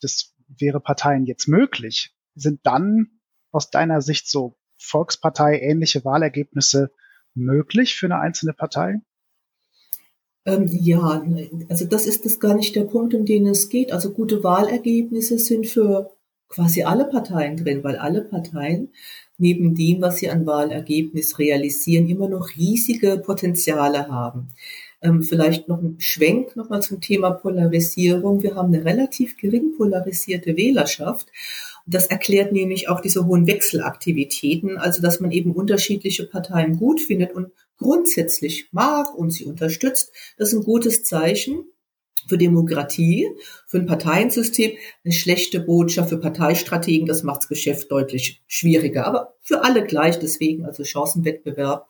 das 0.00 0.34
wäre 0.48 0.80
Parteien 0.80 1.26
jetzt 1.26 1.46
möglich, 1.46 2.16
sind 2.34 2.60
dann 2.64 3.20
aus 3.52 3.70
deiner 3.70 4.00
Sicht 4.00 4.28
so 4.28 4.58
Volkspartei 4.78 5.60
ähnliche 5.60 6.06
Wahlergebnisse 6.06 6.90
möglich 7.34 7.94
für 7.94 8.06
eine 8.06 8.18
einzelne 8.18 8.54
Partei? 8.54 8.96
Ähm, 10.44 10.66
ja, 10.68 11.24
also 11.68 11.84
das 11.84 12.06
ist 12.06 12.24
das 12.24 12.40
gar 12.40 12.54
nicht 12.54 12.74
der 12.74 12.84
Punkt, 12.84 13.14
um 13.14 13.24
den 13.24 13.46
es 13.46 13.68
geht. 13.68 13.92
Also 13.92 14.12
gute 14.12 14.42
Wahlergebnisse 14.42 15.38
sind 15.38 15.66
für 15.66 16.10
quasi 16.48 16.82
alle 16.82 17.06
Parteien 17.06 17.56
drin, 17.56 17.82
weil 17.84 17.96
alle 17.96 18.22
Parteien 18.22 18.90
neben 19.38 19.74
dem, 19.74 20.02
was 20.02 20.18
sie 20.18 20.30
an 20.30 20.46
Wahlergebnis 20.46 21.38
realisieren, 21.38 22.08
immer 22.08 22.28
noch 22.28 22.50
riesige 22.56 23.18
Potenziale 23.18 24.08
haben. 24.08 24.48
Ähm, 25.00 25.22
vielleicht 25.22 25.68
noch 25.68 25.82
ein 25.82 25.96
Schwenk 25.98 26.54
nochmal 26.54 26.82
zum 26.82 27.00
Thema 27.00 27.32
Polarisierung. 27.32 28.42
Wir 28.42 28.54
haben 28.54 28.72
eine 28.72 28.84
relativ 28.84 29.36
gering 29.36 29.74
polarisierte 29.76 30.56
Wählerschaft. 30.56 31.26
Das 31.86 32.06
erklärt 32.06 32.52
nämlich 32.52 32.88
auch 32.88 33.00
diese 33.00 33.26
hohen 33.26 33.46
Wechselaktivitäten, 33.46 34.78
also 34.78 35.02
dass 35.02 35.20
man 35.20 35.30
eben 35.32 35.52
unterschiedliche 35.52 36.26
Parteien 36.26 36.78
gut 36.78 37.00
findet 37.00 37.32
und 37.32 37.52
grundsätzlich 37.78 38.68
mag 38.72 39.14
und 39.14 39.30
sie 39.30 39.44
unterstützt. 39.44 40.12
Das 40.38 40.52
ist 40.52 40.58
ein 40.58 40.64
gutes 40.64 41.04
Zeichen 41.04 41.64
für 42.28 42.38
Demokratie, 42.38 43.28
für 43.66 43.78
ein 43.78 43.86
Parteiensystem, 43.86 44.72
eine 45.04 45.12
schlechte 45.12 45.60
Botschaft 45.60 46.10
für 46.10 46.18
Parteistrategen, 46.18 47.06
das 47.06 47.22
macht 47.24 47.42
das 47.42 47.48
Geschäft 47.48 47.90
deutlich 47.90 48.42
schwieriger. 48.46 49.06
Aber 49.06 49.34
für 49.40 49.64
alle 49.64 49.84
gleich, 49.84 50.18
deswegen, 50.18 50.64
also 50.64 50.84
Chancenwettbewerb 50.84 51.88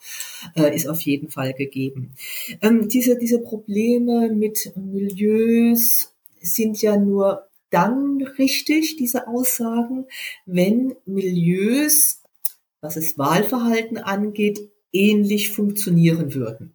äh, 0.56 0.74
ist 0.74 0.88
auf 0.88 1.00
jeden 1.02 1.28
Fall 1.28 1.52
gegeben. 1.52 2.14
Ähm, 2.62 2.88
diese, 2.88 3.18
diese 3.18 3.40
Probleme 3.40 4.30
mit 4.32 4.72
Milieus 4.74 6.14
sind 6.40 6.80
ja 6.80 6.96
nur 6.96 7.46
dann 7.72 8.22
richtig, 8.38 8.96
diese 8.96 9.26
Aussagen, 9.28 10.06
wenn 10.46 10.94
Milieus, 11.06 12.22
was 12.80 12.94
das 12.94 13.18
Wahlverhalten 13.18 13.98
angeht, 13.98 14.70
ähnlich 14.92 15.50
funktionieren 15.50 16.34
würden. 16.34 16.74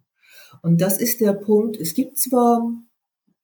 Und 0.62 0.82
das 0.82 1.00
ist 1.00 1.22
der 1.22 1.34
Punkt. 1.34 1.77
Es 1.77 1.94
gibt 1.94 2.18
zwar 2.18 2.72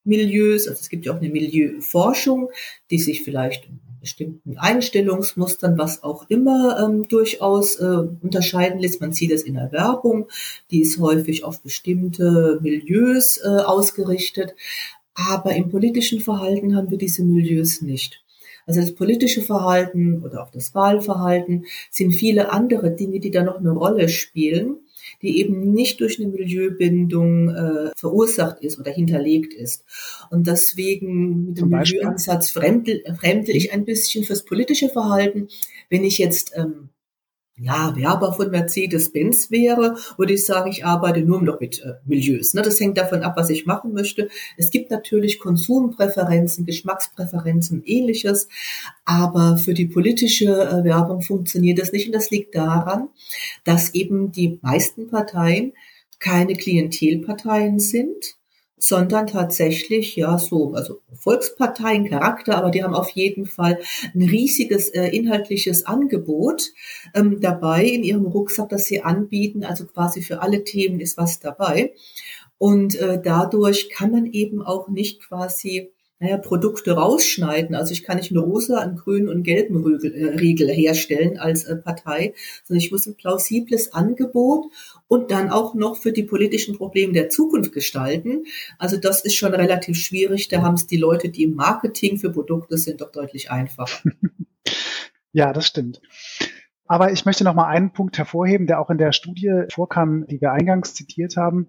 Milieus, 0.04 0.68
also 0.68 0.80
es 0.80 0.90
gibt 0.90 1.06
ja 1.06 1.14
auch 1.14 1.22
eine 1.22 1.30
Milieuforschung, 1.30 2.50
die 2.90 3.00
sich 3.00 3.24
vielleicht 3.24 3.68
in 3.68 3.80
bestimmten 4.04 4.58
Einstellungsmustern, 4.58 5.78
was 5.78 6.04
auch 6.04 6.30
immer, 6.30 6.78
ähm, 6.78 7.08
durchaus 7.08 7.78
äh, 7.78 7.86
unterscheiden 8.22 8.80
lässt. 8.80 9.00
Man 9.00 9.14
sieht 9.14 9.32
das 9.32 9.44
in 9.44 9.54
der 9.54 9.72
Werbung, 9.72 10.28
die 10.72 10.82
ist 10.82 11.00
häufig 11.00 11.46
auf 11.46 11.62
bestimmte 11.62 12.60
Milieus 12.62 13.38
äh, 13.38 13.48
ausgerichtet. 13.48 14.56
Aber 15.16 15.54
im 15.56 15.70
politischen 15.70 16.20
Verhalten 16.20 16.76
haben 16.76 16.90
wir 16.90 16.98
diese 16.98 17.24
Milieus 17.24 17.82
nicht. 17.82 18.24
Also 18.66 18.80
das 18.80 18.96
politische 18.96 19.42
Verhalten 19.42 20.24
oder 20.24 20.44
auch 20.44 20.50
das 20.50 20.74
Wahlverhalten 20.74 21.66
sind 21.92 22.12
viele 22.12 22.52
andere 22.52 22.96
Dinge, 22.96 23.20
die 23.20 23.32
da 23.32 23.44
noch 23.44 23.58
eine 23.58 23.72
Rolle 23.72 24.08
spielen 24.10 24.78
die 25.22 25.40
eben 25.40 25.74
nicht 25.74 26.00
durch 26.00 26.20
eine 26.20 26.30
Milieubindung 26.30 27.50
äh, 27.50 27.92
verursacht 27.96 28.62
ist 28.62 28.80
oder 28.80 28.92
hinterlegt 28.92 29.54
ist. 29.54 29.86
Und 30.30 30.48
deswegen 30.48 31.46
mit 31.46 31.60
dem 31.60 31.70
Milieuansatz 31.70 32.52
fremdel, 32.52 33.04
fremdel 33.20 33.56
ich 33.56 33.72
ein 33.72 33.86
bisschen 33.86 34.24
fürs 34.24 34.44
politische 34.44 34.90
Verhalten. 34.90 35.48
Wenn 35.90 36.04
ich 36.04 36.18
jetzt 36.18 36.54
ähm, 36.56 36.90
ja, 37.56 37.96
Werber 37.96 38.34
von 38.34 38.50
Mercedes-Benz 38.50 39.52
wäre, 39.52 39.96
würde 40.18 40.34
ich 40.34 40.44
sagen, 40.44 40.72
ich 40.72 40.86
arbeite 40.86 41.22
nur 41.22 41.42
noch 41.42 41.60
mit 41.60 41.82
äh, 41.82 41.94
Milieus. 42.06 42.56
Ne? 42.56 42.64
Das 42.64 42.80
hängt 42.80 42.98
davon 42.98 43.22
ab, 43.22 43.34
was 43.38 43.52
ich 43.52 43.68
machen 43.68 43.94
möchte. 43.94 44.30
Es 44.58 44.72
gibt 44.72 44.90
natürlich 44.90 45.40
Konsumpräferenzen, 45.40 46.66
Geschmackspräferenzen, 46.66 47.84
ähnliches, 47.86 48.48
aber 49.06 49.58
für 49.58 49.76
die 49.76 49.86
politische 49.86 50.46
äh, 50.46 50.84
Werbung 50.84 51.22
funktioniert 51.22 51.80
das 51.80 51.92
nicht. 51.92 52.08
Und 52.08 52.14
das 52.14 52.32
liegt 52.32 52.56
daran, 52.56 53.10
dass 53.64 53.94
eben 53.94 54.32
die 54.32 54.58
meisten 54.62 55.10
Parteien 55.10 55.74
keine 56.20 56.56
Klientelparteien 56.56 57.80
sind, 57.80 58.36
sondern 58.84 59.28
tatsächlich 59.28 60.18
ja 60.18 60.38
so, 60.38 60.74
also 60.74 61.00
Volksparteien 61.18 62.10
Charakter, 62.10 62.58
aber 62.58 62.70
die 62.70 62.84
haben 62.84 62.94
auf 62.94 63.12
jeden 63.12 63.46
Fall 63.46 63.80
ein 64.14 64.22
riesiges 64.22 64.90
äh, 64.90 65.08
inhaltliches 65.08 65.86
Angebot 65.86 66.72
ähm, 67.16 67.40
dabei 67.40 67.86
in 67.86 68.04
ihrem 68.04 68.26
Rucksack, 68.26 68.68
das 68.68 68.84
sie 68.84 69.02
anbieten. 69.02 69.64
Also 69.64 69.86
quasi 69.86 70.22
für 70.22 70.42
alle 70.42 70.66
Themen 70.66 71.00
ist 71.00 71.18
was 71.18 71.40
dabei. 71.40 71.94
Und 72.58 72.96
äh, 72.96 73.22
dadurch 73.24 73.90
kann 73.90 74.12
man 74.12 74.26
eben 74.26 74.62
auch 74.62 74.90
nicht 74.90 75.22
quasi 75.22 75.93
naja, 76.20 76.38
Produkte 76.38 76.94
rausschneiden. 76.94 77.76
Also 77.76 77.92
ich 77.92 78.04
kann 78.04 78.18
nicht 78.18 78.32
eine 78.32 78.40
rosa, 78.40 78.80
einen 78.80 78.96
grünen 78.96 79.28
und 79.28 79.44
gelben 79.44 79.84
Riegel, 79.84 80.14
äh, 80.14 80.36
Riegel 80.36 80.70
herstellen 80.70 81.38
als 81.38 81.66
äh, 81.66 81.76
Partei, 81.76 82.34
sondern 82.64 82.84
ich 82.84 82.92
muss 82.92 83.06
ein 83.08 83.16
plausibles 83.16 83.94
Angebot 83.94 84.72
und 85.08 85.32
dann 85.32 85.50
auch 85.50 85.74
noch 85.76 85.98
für 85.98 86.14
die 86.14 86.24
politischen 86.24 86.78
Probleme 86.78 87.14
der 87.14 87.30
Zukunft 87.30 87.74
gestalten. 87.74 88.46
Also 88.78 88.98
das 88.98 89.26
ist 89.26 89.36
schon 89.36 89.54
relativ 89.54 89.98
schwierig. 89.98 90.48
Da 90.48 90.62
haben 90.62 90.76
es 90.76 90.88
die 90.88 90.98
Leute, 90.98 91.30
die 91.30 91.44
im 91.44 91.56
Marketing 91.56 92.18
für 92.18 92.32
Produkte 92.32 92.78
sind, 92.78 93.02
doch 93.02 93.12
deutlich 93.12 93.52
einfacher. 93.52 94.10
ja, 95.34 95.52
das 95.52 95.68
stimmt. 95.68 96.02
Aber 96.86 97.12
ich 97.12 97.26
möchte 97.26 97.44
noch 97.44 97.56
mal 97.56 97.68
einen 97.68 97.92
Punkt 97.92 98.18
hervorheben, 98.18 98.68
der 98.68 98.80
auch 98.80 98.90
in 98.90 98.98
der 98.98 99.14
Studie 99.14 99.64
vorkam, 99.70 100.26
die 100.28 100.40
wir 100.40 100.52
eingangs 100.52 100.94
zitiert 100.94 101.38
haben 101.38 101.68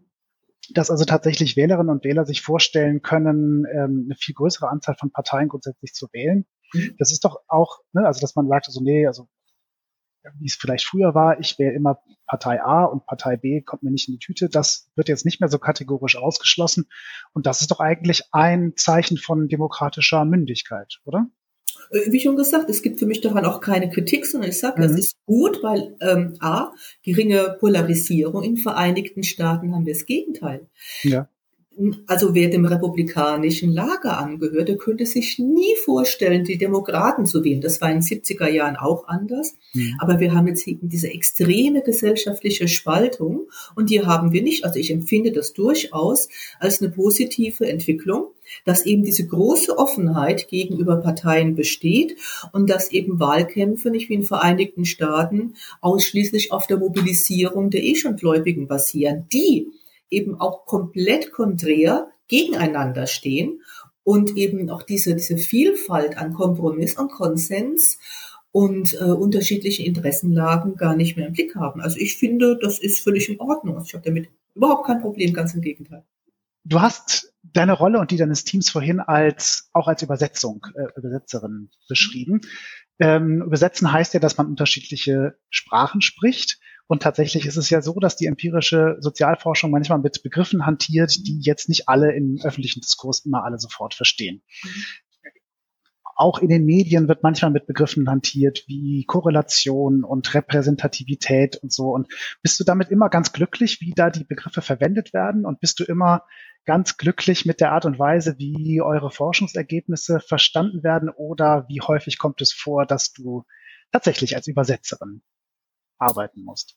dass 0.72 0.90
also 0.90 1.04
tatsächlich 1.04 1.56
Wählerinnen 1.56 1.90
und 1.90 2.04
Wähler 2.04 2.24
sich 2.24 2.42
vorstellen 2.42 3.02
können, 3.02 3.64
ähm, 3.72 4.06
eine 4.06 4.16
viel 4.16 4.34
größere 4.34 4.68
Anzahl 4.68 4.96
von 4.98 5.10
Parteien 5.10 5.48
grundsätzlich 5.48 5.92
zu 5.92 6.08
wählen. 6.12 6.46
Mhm. 6.72 6.94
Das 6.98 7.12
ist 7.12 7.24
doch 7.24 7.40
auch, 7.48 7.80
ne, 7.92 8.06
also 8.06 8.20
dass 8.20 8.34
man 8.34 8.48
sagt, 8.48 8.66
also 8.66 8.82
nee, 8.82 9.06
also 9.06 9.28
wie 10.38 10.46
es 10.46 10.54
vielleicht 10.54 10.86
früher 10.86 11.14
war, 11.14 11.38
ich 11.38 11.58
wähle 11.58 11.74
immer 11.74 11.98
Partei 12.26 12.62
A 12.62 12.84
und 12.84 13.04
Partei 13.06 13.36
B 13.36 13.60
kommt 13.60 13.82
mir 13.82 13.90
nicht 13.90 14.08
in 14.08 14.14
die 14.14 14.18
Tüte. 14.18 14.48
Das 14.48 14.90
wird 14.94 15.08
jetzt 15.08 15.24
nicht 15.24 15.40
mehr 15.40 15.50
so 15.50 15.58
kategorisch 15.58 16.16
ausgeschlossen. 16.16 16.88
Und 17.32 17.46
das 17.46 17.60
ist 17.60 17.70
doch 17.70 17.80
eigentlich 17.80 18.22
ein 18.32 18.72
Zeichen 18.76 19.18
von 19.18 19.48
demokratischer 19.48 20.24
Mündigkeit, 20.24 21.00
oder? 21.04 21.26
Äh, 21.90 22.12
wie 22.12 22.20
schon 22.20 22.36
gesagt, 22.36 22.70
es 22.70 22.82
gibt 22.82 22.98
für 22.98 23.06
mich 23.06 23.20
daran 23.20 23.44
auch 23.44 23.60
keine 23.60 23.90
Kritik, 23.90 24.26
sondern 24.26 24.50
ich 24.50 24.58
sage, 24.58 24.80
mhm. 24.80 24.88
das 24.88 24.98
ist 24.98 25.16
gut, 25.26 25.62
weil 25.62 25.96
ähm, 26.00 26.34
a, 26.40 26.72
geringe 27.02 27.56
Polarisierung 27.60 28.42
in 28.42 28.56
Vereinigten 28.56 29.22
Staaten 29.22 29.74
haben 29.74 29.86
wir 29.86 29.94
das 29.94 30.06
Gegenteil. 30.06 30.68
Ja. 31.02 31.28
Also 32.06 32.34
wer 32.34 32.48
dem 32.50 32.64
republikanischen 32.64 33.72
Lager 33.72 34.18
angehört, 34.18 34.68
der 34.68 34.76
könnte 34.76 35.06
sich 35.06 35.38
nie 35.38 35.74
vorstellen, 35.84 36.44
die 36.44 36.58
Demokraten 36.58 37.26
zu 37.26 37.42
wählen. 37.42 37.60
Das 37.60 37.80
war 37.80 37.90
in 37.90 38.00
den 38.00 38.02
70er 38.02 38.48
Jahren 38.48 38.76
auch 38.76 39.08
anders. 39.08 39.54
Mhm. 39.72 39.94
Aber 39.98 40.20
wir 40.20 40.34
haben 40.34 40.46
jetzt 40.46 40.66
eben 40.68 40.88
diese 40.88 41.08
extreme 41.08 41.82
gesellschaftliche 41.82 42.68
Spaltung 42.68 43.48
und 43.74 43.90
die 43.90 44.04
haben 44.04 44.32
wir 44.32 44.42
nicht. 44.42 44.64
Also 44.64 44.78
ich 44.78 44.90
empfinde 44.90 45.32
das 45.32 45.52
durchaus 45.52 46.28
als 46.60 46.80
eine 46.80 46.90
positive 46.90 47.66
Entwicklung 47.66 48.28
dass 48.64 48.86
eben 48.86 49.04
diese 49.04 49.26
große 49.26 49.76
Offenheit 49.78 50.48
gegenüber 50.48 50.96
Parteien 50.96 51.54
besteht 51.54 52.16
und 52.52 52.68
dass 52.68 52.92
eben 52.92 53.20
Wahlkämpfe 53.20 53.90
nicht 53.90 54.08
wie 54.08 54.14
in 54.14 54.22
Vereinigten 54.22 54.84
Staaten 54.84 55.54
ausschließlich 55.80 56.52
auf 56.52 56.66
der 56.66 56.78
Mobilisierung 56.78 57.70
der 57.70 57.82
eh 57.82 57.94
schon 57.94 58.16
Gläubigen 58.16 58.66
basieren, 58.66 59.26
die 59.32 59.68
eben 60.10 60.40
auch 60.40 60.66
komplett 60.66 61.32
konträr 61.32 62.08
gegeneinander 62.28 63.06
stehen 63.06 63.60
und 64.02 64.36
eben 64.36 64.70
auch 64.70 64.82
diese, 64.82 65.14
diese 65.14 65.38
Vielfalt 65.38 66.18
an 66.18 66.34
Kompromiss 66.34 66.98
und 66.98 67.10
Konsens 67.10 67.98
und 68.52 68.94
äh, 68.94 69.04
unterschiedliche 69.04 69.82
Interessenlagen 69.82 70.76
gar 70.76 70.94
nicht 70.94 71.16
mehr 71.16 71.26
im 71.26 71.32
Blick 71.32 71.56
haben. 71.56 71.80
Also 71.80 71.98
ich 71.98 72.16
finde, 72.16 72.56
das 72.60 72.78
ist 72.78 73.00
völlig 73.00 73.28
in 73.28 73.40
Ordnung. 73.40 73.76
Also 73.76 73.86
ich 73.88 73.94
habe 73.94 74.04
damit 74.04 74.28
überhaupt 74.54 74.86
kein 74.86 75.00
Problem, 75.00 75.32
ganz 75.32 75.54
im 75.54 75.60
Gegenteil. 75.60 76.04
Du 76.62 76.80
hast 76.80 77.34
deine 77.42 77.72
Rolle 77.72 77.98
und 77.98 78.10
die 78.10 78.16
deines 78.16 78.44
Teams 78.44 78.70
vorhin 78.70 79.00
als 79.00 79.68
auch 79.72 79.88
als 79.88 80.02
Übersetzung, 80.02 80.66
äh, 80.76 80.86
Übersetzerin 80.96 81.70
beschrieben. 81.88 82.40
Ähm, 82.98 83.42
übersetzen 83.42 83.92
heißt 83.92 84.14
ja, 84.14 84.20
dass 84.20 84.38
man 84.38 84.46
unterschiedliche 84.46 85.36
Sprachen 85.50 86.00
spricht. 86.00 86.58
Und 86.86 87.02
tatsächlich 87.02 87.46
ist 87.46 87.56
es 87.56 87.70
ja 87.70 87.80
so, 87.80 87.94
dass 87.94 88.16
die 88.16 88.26
empirische 88.26 88.96
Sozialforschung 89.00 89.70
manchmal 89.70 89.98
mit 89.98 90.22
Begriffen 90.22 90.66
hantiert, 90.66 91.14
die 91.26 91.40
jetzt 91.40 91.68
nicht 91.68 91.88
alle 91.88 92.12
im 92.12 92.38
öffentlichen 92.42 92.80
Diskurs 92.80 93.24
immer 93.24 93.44
alle 93.44 93.58
sofort 93.58 93.94
verstehen. 93.94 94.42
Auch 96.16 96.38
in 96.38 96.48
den 96.48 96.64
Medien 96.64 97.08
wird 97.08 97.22
manchmal 97.22 97.50
mit 97.50 97.66
Begriffen 97.66 98.08
hantiert 98.08 98.64
wie 98.68 99.04
Korrelation 99.04 100.04
und 100.04 100.32
Repräsentativität 100.32 101.56
und 101.56 101.72
so. 101.72 101.88
Und 101.88 102.06
bist 102.42 102.60
du 102.60 102.64
damit 102.64 102.90
immer 102.90 103.08
ganz 103.08 103.32
glücklich, 103.32 103.80
wie 103.80 103.92
da 103.96 104.10
die 104.10 104.24
Begriffe 104.24 104.62
verwendet 104.62 105.12
werden? 105.12 105.44
Und 105.44 105.60
bist 105.60 105.80
du 105.80 105.84
immer 105.84 106.22
ganz 106.66 106.98
glücklich 106.98 107.46
mit 107.46 107.60
der 107.60 107.72
Art 107.72 107.84
und 107.84 107.98
Weise, 107.98 108.36
wie 108.38 108.80
eure 108.80 109.10
Forschungsergebnisse 109.10 110.20
verstanden 110.20 110.84
werden 110.84 111.08
oder 111.08 111.66
wie 111.68 111.80
häufig 111.80 112.18
kommt 112.18 112.40
es 112.40 112.52
vor, 112.52 112.86
dass 112.86 113.12
du 113.12 113.44
tatsächlich 113.90 114.36
als 114.36 114.46
Übersetzerin 114.46 115.22
arbeiten 116.04 116.44
musst? 116.44 116.76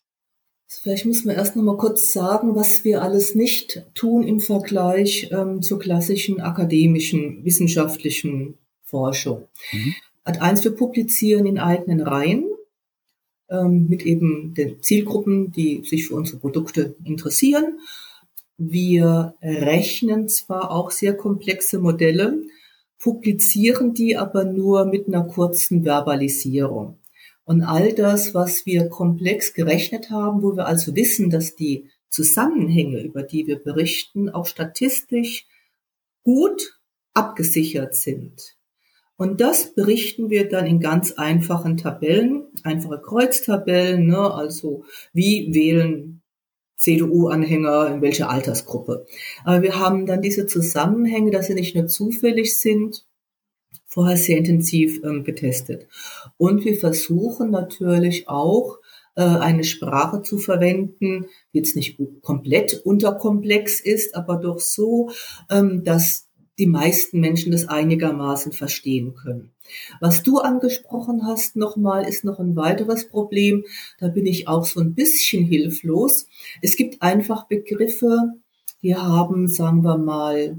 Vielleicht 0.66 1.06
muss 1.06 1.24
man 1.24 1.36
erst 1.36 1.56
noch 1.56 1.62
mal 1.62 1.76
kurz 1.78 2.12
sagen, 2.12 2.54
was 2.54 2.84
wir 2.84 3.02
alles 3.02 3.34
nicht 3.34 3.86
tun 3.94 4.22
im 4.22 4.40
Vergleich 4.40 5.30
ähm, 5.32 5.62
zur 5.62 5.78
klassischen 5.78 6.40
akademischen, 6.40 7.44
wissenschaftlichen 7.44 8.58
Forschung. 8.82 9.48
Mhm. 9.72 9.94
Ad 10.24 10.40
eins, 10.40 10.64
wir 10.64 10.72
publizieren 10.72 11.46
in 11.46 11.58
eigenen 11.58 12.00
Reihen. 12.00 12.44
ähm, 13.50 13.86
mit 13.88 14.02
eben 14.04 14.54
den 14.54 14.82
Zielgruppen, 14.82 15.50
die 15.52 15.82
sich 15.84 16.06
für 16.06 16.14
unsere 16.14 16.38
Produkte 16.38 16.96
interessieren. 17.04 17.78
Wir 18.58 19.34
rechnen 19.40 20.28
zwar 20.28 20.70
auch 20.70 20.90
sehr 20.90 21.16
komplexe 21.16 21.78
Modelle, 21.78 22.42
publizieren 22.98 23.94
die 23.94 24.16
aber 24.16 24.44
nur 24.44 24.84
mit 24.84 25.06
einer 25.06 25.24
kurzen 25.24 25.84
Verbalisierung. 25.84 26.98
Und 27.48 27.62
all 27.62 27.94
das, 27.94 28.34
was 28.34 28.66
wir 28.66 28.90
komplex 28.90 29.54
gerechnet 29.54 30.10
haben, 30.10 30.42
wo 30.42 30.54
wir 30.54 30.66
also 30.66 30.94
wissen, 30.94 31.30
dass 31.30 31.56
die 31.56 31.88
Zusammenhänge, 32.10 33.00
über 33.00 33.22
die 33.22 33.46
wir 33.46 33.58
berichten, 33.58 34.28
auch 34.28 34.44
statistisch 34.44 35.46
gut 36.24 36.78
abgesichert 37.14 37.94
sind. 37.94 38.58
Und 39.16 39.40
das 39.40 39.74
berichten 39.74 40.28
wir 40.28 40.46
dann 40.46 40.66
in 40.66 40.78
ganz 40.78 41.12
einfachen 41.12 41.78
Tabellen, 41.78 42.48
einfache 42.64 43.00
Kreuztabellen, 43.00 44.06
ne? 44.06 44.30
also 44.30 44.84
wie 45.14 45.54
wählen 45.54 46.20
CDU-Anhänger 46.76 47.94
in 47.94 48.02
welcher 48.02 48.28
Altersgruppe. 48.28 49.06
Aber 49.44 49.62
wir 49.62 49.78
haben 49.78 50.04
dann 50.04 50.20
diese 50.20 50.44
Zusammenhänge, 50.44 51.30
dass 51.30 51.46
sie 51.46 51.54
nicht 51.54 51.74
nur 51.74 51.86
zufällig 51.86 52.58
sind, 52.58 53.07
vorher 53.88 54.16
sehr 54.16 54.36
intensiv 54.38 55.02
ähm, 55.02 55.24
getestet. 55.24 55.88
Und 56.36 56.64
wir 56.64 56.76
versuchen 56.76 57.50
natürlich 57.50 58.28
auch, 58.28 58.78
äh, 59.16 59.22
eine 59.22 59.64
Sprache 59.64 60.22
zu 60.22 60.38
verwenden, 60.38 61.26
die 61.52 61.58
jetzt 61.58 61.74
nicht 61.74 61.98
komplett 62.22 62.80
unterkomplex 62.84 63.80
ist, 63.80 64.14
aber 64.14 64.36
doch 64.36 64.60
so, 64.60 65.10
ähm, 65.50 65.82
dass 65.82 66.28
die 66.58 66.66
meisten 66.66 67.20
Menschen 67.20 67.52
das 67.52 67.68
einigermaßen 67.68 68.52
verstehen 68.52 69.14
können. 69.14 69.52
Was 70.00 70.22
du 70.22 70.38
angesprochen 70.38 71.26
hast 71.26 71.56
nochmal, 71.56 72.06
ist 72.06 72.24
noch 72.24 72.38
ein 72.38 72.56
weiteres 72.56 73.08
Problem. 73.08 73.64
Da 73.98 74.08
bin 74.08 74.26
ich 74.26 74.48
auch 74.48 74.64
so 74.64 74.80
ein 74.80 74.94
bisschen 74.94 75.44
hilflos. 75.44 76.26
Es 76.62 76.76
gibt 76.76 77.02
einfach 77.02 77.48
Begriffe, 77.48 78.34
die 78.82 78.94
haben, 78.94 79.48
sagen 79.48 79.82
wir 79.82 79.98
mal, 79.98 80.58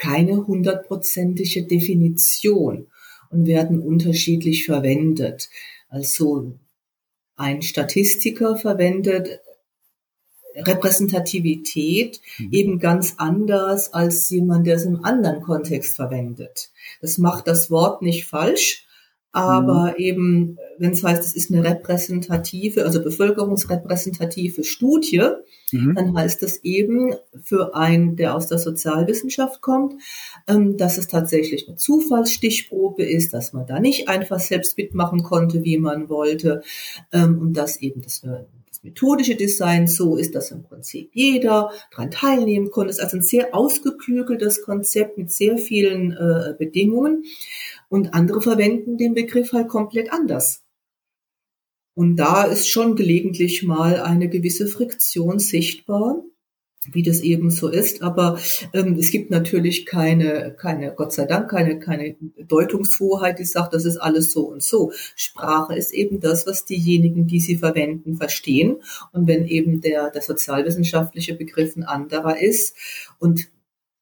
keine 0.00 0.46
hundertprozentige 0.46 1.64
Definition 1.64 2.86
und 3.30 3.46
werden 3.46 3.80
unterschiedlich 3.80 4.64
verwendet. 4.64 5.50
Also 5.88 6.56
ein 7.36 7.62
Statistiker 7.62 8.56
verwendet 8.56 9.40
Repräsentativität 10.56 12.20
mhm. 12.38 12.52
eben 12.52 12.78
ganz 12.78 13.14
anders 13.18 13.92
als 13.92 14.28
jemand, 14.30 14.66
der 14.66 14.76
es 14.76 14.84
im 14.84 15.04
anderen 15.04 15.42
Kontext 15.42 15.96
verwendet. 15.96 16.70
Das 17.00 17.18
macht 17.18 17.46
das 17.46 17.70
Wort 17.70 18.02
nicht 18.02 18.24
falsch, 18.24 18.86
aber 19.32 19.92
mhm. 19.92 19.94
eben, 19.98 20.58
wenn 20.78 20.92
es 20.92 21.04
heißt, 21.04 21.22
es 21.22 21.34
ist 21.34 21.52
eine 21.52 21.62
repräsentative, 21.62 22.84
also 22.84 23.02
bevölkerungsrepräsentative 23.02 24.64
Studie, 24.64 25.22
mhm. 25.70 25.94
dann 25.94 26.16
heißt 26.16 26.42
das 26.42 26.58
eben 26.64 27.14
für 27.40 27.76
einen, 27.76 28.16
der 28.16 28.34
aus 28.34 28.48
der 28.48 28.58
Sozialwissenschaft 28.58 29.60
kommt, 29.60 29.94
ähm, 30.48 30.76
dass 30.76 30.98
es 30.98 31.06
tatsächlich 31.06 31.68
eine 31.68 31.76
Zufallsstichprobe 31.76 33.04
ist, 33.04 33.32
dass 33.32 33.52
man 33.52 33.66
da 33.66 33.78
nicht 33.78 34.08
einfach 34.08 34.40
selbst 34.40 34.76
mitmachen 34.76 35.22
konnte, 35.22 35.62
wie 35.62 35.78
man 35.78 36.08
wollte, 36.08 36.62
ähm, 37.12 37.38
und 37.38 37.52
dass 37.52 37.80
eben 37.80 38.02
das 38.02 38.24
eine 38.24 38.46
methodische 38.82 39.34
Design 39.34 39.86
so 39.86 40.16
ist, 40.16 40.34
dass 40.34 40.50
im 40.50 40.62
Prinzip 40.62 41.10
jeder 41.12 41.70
daran 41.90 42.10
teilnehmen 42.10 42.70
konnte. 42.70 42.90
Es 42.90 42.96
ist 42.96 43.04
also 43.04 43.18
ein 43.18 43.22
sehr 43.22 43.54
ausgeklügeltes 43.54 44.62
Konzept 44.62 45.18
mit 45.18 45.30
sehr 45.30 45.58
vielen 45.58 46.12
äh, 46.12 46.54
Bedingungen. 46.58 47.24
Und 47.90 48.14
andere 48.14 48.40
verwenden 48.40 48.96
den 48.96 49.12
Begriff 49.12 49.52
halt 49.52 49.68
komplett 49.68 50.12
anders. 50.12 50.62
Und 51.94 52.16
da 52.16 52.44
ist 52.44 52.68
schon 52.68 52.96
gelegentlich 52.96 53.62
mal 53.62 54.00
eine 54.00 54.30
gewisse 54.30 54.66
Friktion 54.66 55.38
sichtbar 55.38 56.22
wie 56.86 57.02
das 57.02 57.20
eben 57.20 57.50
so 57.50 57.68
ist. 57.68 58.02
Aber 58.02 58.38
ähm, 58.72 58.96
es 58.98 59.10
gibt 59.10 59.30
natürlich 59.30 59.86
keine, 59.86 60.54
keine, 60.58 60.94
Gott 60.94 61.12
sei 61.12 61.26
Dank, 61.26 61.50
keine, 61.50 61.78
keine 61.78 62.16
Deutungshoheit, 62.38 63.38
die 63.38 63.44
sagt, 63.44 63.74
das 63.74 63.84
ist 63.84 63.98
alles 63.98 64.32
so 64.32 64.48
und 64.48 64.62
so. 64.62 64.92
Sprache 65.14 65.74
ist 65.74 65.92
eben 65.92 66.20
das, 66.20 66.46
was 66.46 66.64
diejenigen, 66.64 67.26
die 67.26 67.40
sie 67.40 67.56
verwenden, 67.56 68.16
verstehen. 68.16 68.76
Und 69.12 69.26
wenn 69.26 69.46
eben 69.46 69.80
der, 69.80 70.10
der 70.10 70.22
sozialwissenschaftliche 70.22 71.34
Begriff 71.34 71.76
ein 71.76 71.84
anderer 71.84 72.40
ist 72.40 72.74
und 73.18 73.50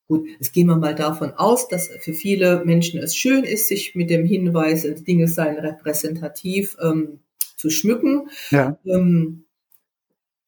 Gut, 0.09 0.27
jetzt 0.41 0.55
gehen 0.55 0.67
wir 0.67 0.77
mal 0.77 0.95
davon 0.95 1.33
aus, 1.33 1.69
dass 1.69 1.89
für 2.01 2.15
viele 2.15 2.65
Menschen 2.65 2.99
es 2.99 3.15
schön 3.15 3.45
ist, 3.45 3.69
sich 3.69 3.95
mit 3.95 4.09
dem 4.09 4.25
Hinweis, 4.25 4.87
Dinge 5.05 5.29
seien 5.29 5.59
repräsentativ 5.59 6.79
ähm, 6.83 7.21
zu 7.57 7.69
schmücken. 7.69 8.29
Ja. 8.51 8.79
Ähm, 8.87 9.45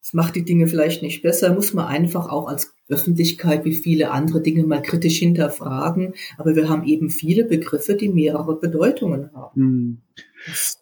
das 0.01 0.13
macht 0.13 0.35
die 0.35 0.43
Dinge 0.43 0.65
vielleicht 0.65 1.03
nicht 1.03 1.21
besser, 1.21 1.53
muss 1.53 1.73
man 1.73 1.85
einfach 1.85 2.27
auch 2.27 2.47
als 2.47 2.73
Öffentlichkeit 2.89 3.63
wie 3.63 3.75
viele 3.75 4.09
andere 4.09 4.41
Dinge 4.41 4.63
mal 4.63 4.81
kritisch 4.81 5.19
hinterfragen. 5.19 6.15
Aber 6.39 6.55
wir 6.55 6.67
haben 6.67 6.83
eben 6.87 7.11
viele 7.11 7.43
Begriffe, 7.43 7.93
die 7.93 8.09
mehrere 8.09 8.59
Bedeutungen 8.59 9.31
haben. 9.35 9.61
Hm. 9.61 10.01
Das 10.47 10.79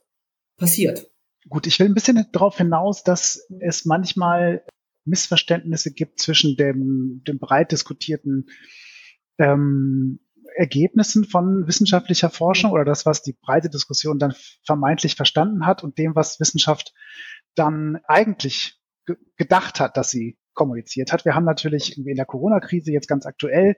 passiert. 0.56 1.12
Gut, 1.50 1.68
ich 1.68 1.80
will 1.80 1.88
ein 1.88 1.94
bisschen 1.94 2.26
darauf 2.32 2.58
hinaus, 2.58 3.04
dass 3.04 3.46
es 3.60 3.84
manchmal 3.84 4.64
Missverständnisse 5.10 5.94
gibt 5.94 6.20
zwischen 6.20 6.56
dem, 6.56 7.24
dem 7.28 7.40
breit 7.40 7.72
diskutierten 7.72 8.48
ähm, 9.38 10.20
Ergebnissen 10.56 11.26
von 11.26 11.68
wissenschaftlicher 11.68 12.30
Forschung 12.30 12.72
oder 12.72 12.86
das, 12.86 13.06
was 13.06 13.22
die 13.22 13.38
breite 13.40 13.70
Diskussion 13.70 14.20
dann 14.20 14.34
vermeintlich 14.66 15.16
verstanden 15.16 15.66
hat 15.66 15.84
und 15.84 15.98
dem, 15.98 16.16
was 16.16 16.40
Wissenschaft 16.40 16.94
dann 17.56 18.00
eigentlich 18.08 18.80
gedacht 19.38 19.80
hat, 19.80 19.98
dass 19.98 20.12
sie 20.12 20.38
kommuniziert 20.54 21.14
hat. 21.14 21.26
Wir 21.26 21.36
haben 21.36 21.46
natürlich 21.46 21.98
in 21.98 22.16
der 22.16 22.26
Corona-Krise 22.26 22.92
jetzt 22.92 23.08
ganz 23.08 23.26
aktuell 23.26 23.78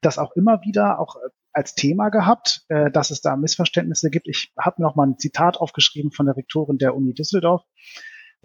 das 0.00 0.18
auch 0.18 0.32
immer 0.34 0.62
wieder 0.62 0.98
auch 0.98 1.16
äh, 1.16 1.28
als 1.52 1.74
Thema 1.74 2.08
gehabt, 2.08 2.64
äh, 2.68 2.90
dass 2.90 3.10
es 3.10 3.20
da 3.20 3.36
Missverständnisse 3.36 4.10
gibt. 4.10 4.28
Ich 4.28 4.52
habe 4.58 4.80
noch 4.80 4.96
mal 4.96 5.06
ein 5.06 5.18
Zitat 5.18 5.58
aufgeschrieben 5.58 6.10
von 6.10 6.26
der 6.26 6.36
Rektorin 6.36 6.78
der 6.78 6.96
Uni 6.96 7.12
Düsseldorf, 7.12 7.62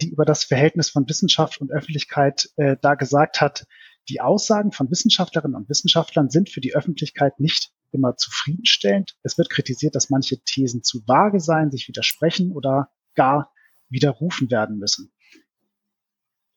die 0.02 0.10
über 0.10 0.26
das 0.26 0.44
Verhältnis 0.44 0.90
von 0.90 1.08
Wissenschaft 1.08 1.60
und 1.60 1.72
Öffentlichkeit 1.72 2.50
äh, 2.58 2.78
da 2.82 2.96
gesagt 2.96 3.42
hat, 3.42 3.66
die 4.10 4.22
Aussagen 4.22 4.72
von 4.72 4.90
Wissenschaftlerinnen 4.90 5.56
und 5.56 5.70
Wissenschaftlern 5.70 6.30
sind 6.30 6.50
für 6.50 6.62
die 6.62 6.76
Öffentlichkeit 6.76 7.40
nicht 7.40 7.72
immer 7.92 8.16
zufriedenstellend. 8.16 9.18
Es 9.24 9.38
wird 9.38 9.50
kritisiert, 9.50 9.96
dass 9.96 10.10
manche 10.10 10.40
Thesen 10.44 10.84
zu 10.84 11.02
vage 11.08 11.40
seien, 11.40 11.72
sich 11.72 11.88
widersprechen 11.88 12.52
oder 12.52 12.90
gar 13.16 13.52
widerrufen 13.90 14.52
werden 14.52 14.78
müssen. 14.78 15.12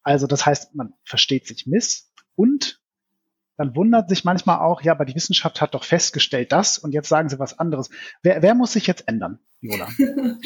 Also 0.02 0.26
das 0.26 0.46
heißt, 0.46 0.74
man 0.74 0.94
versteht 1.04 1.46
sich 1.46 1.66
miss 1.66 2.12
und 2.34 2.80
dann 3.56 3.76
wundert 3.76 4.08
sich 4.08 4.24
manchmal 4.24 4.60
auch, 4.60 4.80
ja, 4.80 4.92
aber 4.92 5.04
die 5.04 5.14
Wissenschaft 5.14 5.60
hat 5.60 5.74
doch 5.74 5.84
festgestellt 5.84 6.50
das 6.50 6.78
und 6.78 6.92
jetzt 6.92 7.08
sagen 7.08 7.28
sie 7.28 7.38
was 7.38 7.58
anderes. 7.58 7.90
Wer, 8.22 8.42
wer 8.42 8.54
muss 8.54 8.72
sich 8.72 8.86
jetzt 8.86 9.06
ändern, 9.06 9.38
Viola? 9.60 9.86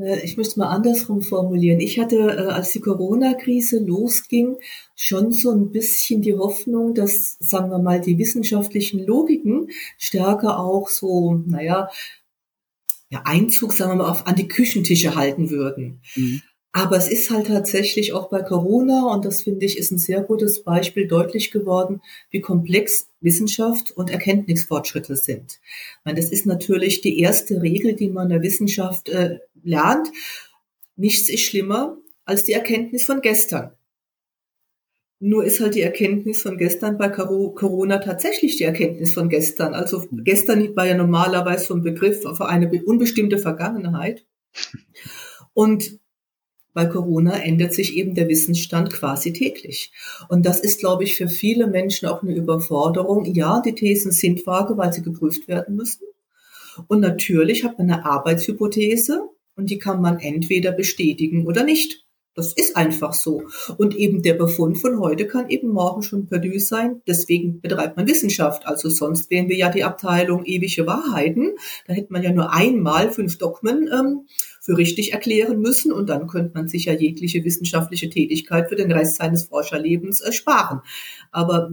Äh, 0.00 0.24
ich 0.24 0.36
möchte 0.36 0.58
mal 0.58 0.68
andersrum 0.68 1.22
formulieren. 1.22 1.80
Ich 1.80 1.98
hatte, 1.98 2.16
äh, 2.16 2.52
als 2.52 2.72
die 2.72 2.80
Corona-Krise 2.80 3.78
losging, 3.84 4.56
schon 4.94 5.32
so 5.32 5.50
ein 5.50 5.70
bisschen 5.70 6.22
die 6.22 6.36
Hoffnung, 6.36 6.94
dass, 6.94 7.36
sagen 7.40 7.70
wir 7.70 7.78
mal, 7.78 8.00
die 8.00 8.18
wissenschaftlichen 8.18 9.04
Logiken 9.04 9.68
stärker 9.96 10.58
auch 10.58 10.88
so, 10.88 11.42
naja, 11.46 11.88
ja, 13.10 13.22
Einzug, 13.24 13.72
sagen 13.72 13.92
wir 13.92 13.96
mal, 13.96 14.10
auf, 14.10 14.26
an 14.26 14.36
die 14.36 14.48
Küchentische 14.48 15.14
halten 15.14 15.50
würden. 15.50 16.00
Mhm. 16.14 16.42
Aber 16.72 16.96
es 16.96 17.08
ist 17.08 17.30
halt 17.30 17.46
tatsächlich 17.46 18.12
auch 18.12 18.28
bei 18.28 18.42
Corona, 18.42 19.12
und 19.12 19.24
das 19.24 19.42
finde 19.42 19.64
ich 19.64 19.78
ist 19.78 19.90
ein 19.90 19.98
sehr 19.98 20.20
gutes 20.20 20.62
Beispiel, 20.62 21.08
deutlich 21.08 21.50
geworden, 21.50 22.02
wie 22.30 22.40
komplex 22.40 23.08
Wissenschaft 23.20 23.90
und 23.90 24.10
Erkenntnisfortschritte 24.10 25.16
sind. 25.16 25.60
Ich 25.62 26.04
meine, 26.04 26.20
das 26.20 26.30
ist 26.30 26.46
natürlich 26.46 27.00
die 27.00 27.20
erste 27.20 27.62
Regel, 27.62 27.94
die 27.94 28.08
man 28.08 28.24
in 28.24 28.34
der 28.34 28.42
Wissenschaft 28.42 29.08
äh, 29.08 29.38
lernt. 29.62 30.08
Nichts 30.96 31.28
ist 31.30 31.40
schlimmer 31.40 31.96
als 32.24 32.44
die 32.44 32.52
Erkenntnis 32.52 33.04
von 33.04 33.22
gestern. 33.22 33.72
Nur 35.20 35.44
ist 35.44 35.60
halt 35.60 35.74
die 35.74 35.80
Erkenntnis 35.80 36.42
von 36.42 36.58
gestern 36.58 36.96
bei 36.96 37.08
Corona 37.08 37.98
tatsächlich 37.98 38.56
die 38.56 38.64
Erkenntnis 38.64 39.14
von 39.14 39.28
gestern. 39.28 39.74
Also 39.74 40.06
gestern 40.12 40.76
war 40.76 40.86
ja 40.86 40.94
normalerweise 40.94 41.64
so 41.66 41.74
ein 41.74 41.82
Begriff 41.82 42.20
für 42.22 42.46
eine 42.46 42.70
unbestimmte 42.84 43.38
Vergangenheit. 43.38 44.24
Und 45.54 45.98
bei 46.74 46.86
Corona 46.86 47.42
ändert 47.42 47.72
sich 47.72 47.96
eben 47.96 48.14
der 48.14 48.28
Wissensstand 48.28 48.92
quasi 48.92 49.32
täglich. 49.32 49.92
Und 50.28 50.46
das 50.46 50.60
ist, 50.60 50.80
glaube 50.80 51.04
ich, 51.04 51.16
für 51.16 51.28
viele 51.28 51.66
Menschen 51.66 52.08
auch 52.08 52.22
eine 52.22 52.34
Überforderung. 52.34 53.24
Ja, 53.24 53.60
die 53.60 53.74
Thesen 53.74 54.12
sind 54.12 54.46
vage, 54.46 54.76
weil 54.76 54.92
sie 54.92 55.02
geprüft 55.02 55.48
werden 55.48 55.76
müssen. 55.76 56.04
Und 56.86 57.00
natürlich 57.00 57.64
hat 57.64 57.78
man 57.78 57.90
eine 57.90 58.04
Arbeitshypothese 58.04 59.28
und 59.56 59.70
die 59.70 59.78
kann 59.78 60.00
man 60.00 60.20
entweder 60.20 60.72
bestätigen 60.72 61.46
oder 61.46 61.64
nicht. 61.64 62.04
Das 62.38 62.52
ist 62.52 62.76
einfach 62.76 63.14
so. 63.14 63.42
Und 63.78 63.96
eben 63.96 64.22
der 64.22 64.34
Befund 64.34 64.78
von 64.78 65.00
heute 65.00 65.26
kann 65.26 65.50
eben 65.50 65.70
morgen 65.70 66.04
schon 66.04 66.28
perdu 66.28 66.60
sein. 66.60 67.02
Deswegen 67.04 67.60
betreibt 67.60 67.96
man 67.96 68.06
Wissenschaft. 68.06 68.64
Also 68.64 68.88
sonst 68.90 69.28
wären 69.28 69.48
wir 69.48 69.56
ja 69.56 69.70
die 69.70 69.82
Abteilung 69.82 70.44
ewige 70.44 70.86
Wahrheiten. 70.86 71.56
Da 71.88 71.94
hätte 71.94 72.12
man 72.12 72.22
ja 72.22 72.30
nur 72.30 72.54
einmal 72.54 73.10
fünf 73.10 73.38
Dogmen 73.38 73.90
ähm, 73.92 74.26
für 74.68 74.76
richtig 74.76 75.14
erklären 75.14 75.62
müssen 75.62 75.92
und 75.92 76.10
dann 76.10 76.26
könnte 76.26 76.52
man 76.52 76.68
sich 76.68 76.84
ja 76.84 76.92
jegliche 76.92 77.42
wissenschaftliche 77.42 78.10
Tätigkeit 78.10 78.68
für 78.68 78.76
den 78.76 78.92
Rest 78.92 79.16
seines 79.16 79.44
Forscherlebens 79.44 80.20
ersparen. 80.20 80.80
Aber 81.32 81.70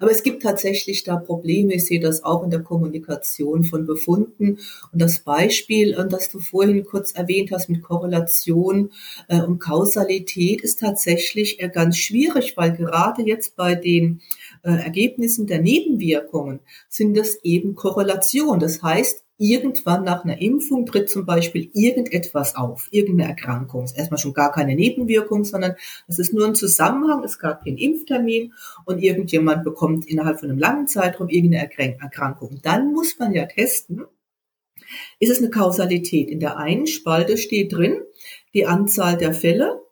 aber 0.00 0.10
es 0.10 0.22
gibt 0.22 0.42
tatsächlich 0.42 1.04
da 1.04 1.16
Probleme. 1.16 1.74
Ich 1.74 1.86
sehe 1.86 2.00
das 2.00 2.24
auch 2.24 2.42
in 2.42 2.50
der 2.50 2.62
Kommunikation 2.62 3.64
von 3.64 3.86
Befunden. 3.86 4.58
Und 4.92 5.00
das 5.00 5.20
Beispiel, 5.20 5.94
äh, 5.94 6.08
das 6.08 6.28
du 6.28 6.40
vorhin 6.40 6.84
kurz 6.84 7.12
erwähnt 7.12 7.52
hast 7.52 7.70
mit 7.70 7.80
Korrelation 7.80 8.90
äh, 9.28 9.40
und 9.40 9.60
Kausalität, 9.60 10.62
ist 10.62 10.80
tatsächlich 10.80 11.62
äh, 11.62 11.68
ganz 11.68 11.96
schwierig, 11.96 12.56
weil 12.56 12.76
gerade 12.76 13.22
jetzt 13.22 13.56
bei 13.56 13.76
den 13.76 14.20
äh, 14.62 14.72
Ergebnissen 14.72 15.46
der 15.46 15.62
Nebenwirkungen 15.62 16.58
sind 16.88 17.16
das 17.16 17.36
eben 17.44 17.76
Korrelation. 17.76 18.58
Das 18.58 18.82
heißt, 18.82 19.23
irgendwann 19.36 20.04
nach 20.04 20.24
einer 20.24 20.40
Impfung 20.40 20.86
tritt 20.86 21.10
zum 21.10 21.26
Beispiel 21.26 21.70
irgendetwas 21.74 22.54
auf, 22.54 22.88
irgendeine 22.90 23.30
Erkrankung. 23.30 23.86
Erstmal 23.94 24.18
schon 24.18 24.32
gar 24.32 24.52
keine 24.52 24.74
Nebenwirkung, 24.76 25.44
sondern 25.44 25.74
es 26.06 26.18
ist 26.18 26.32
nur 26.32 26.46
ein 26.46 26.54
Zusammenhang. 26.54 27.24
Es 27.24 27.38
gab 27.38 27.64
den 27.64 27.76
Impftermin 27.76 28.54
und 28.84 29.02
irgendjemand 29.02 29.64
bekommt 29.64 30.06
innerhalb 30.06 30.40
von 30.40 30.50
einem 30.50 30.58
langen 30.58 30.86
Zeitraum 30.86 31.28
irgendeine 31.28 31.70
Erkrankung. 32.00 32.60
Dann 32.62 32.92
muss 32.92 33.18
man 33.18 33.32
ja 33.32 33.46
testen, 33.46 34.04
ist 35.18 35.30
es 35.30 35.38
eine 35.38 35.50
Kausalität. 35.50 36.30
In 36.30 36.40
der 36.40 36.56
einen 36.56 36.86
Spalte 36.86 37.36
steht 37.36 37.72
drin 37.72 38.02
die 38.54 38.66
Anzahl 38.66 39.16
der 39.16 39.34
Fälle, 39.34 39.82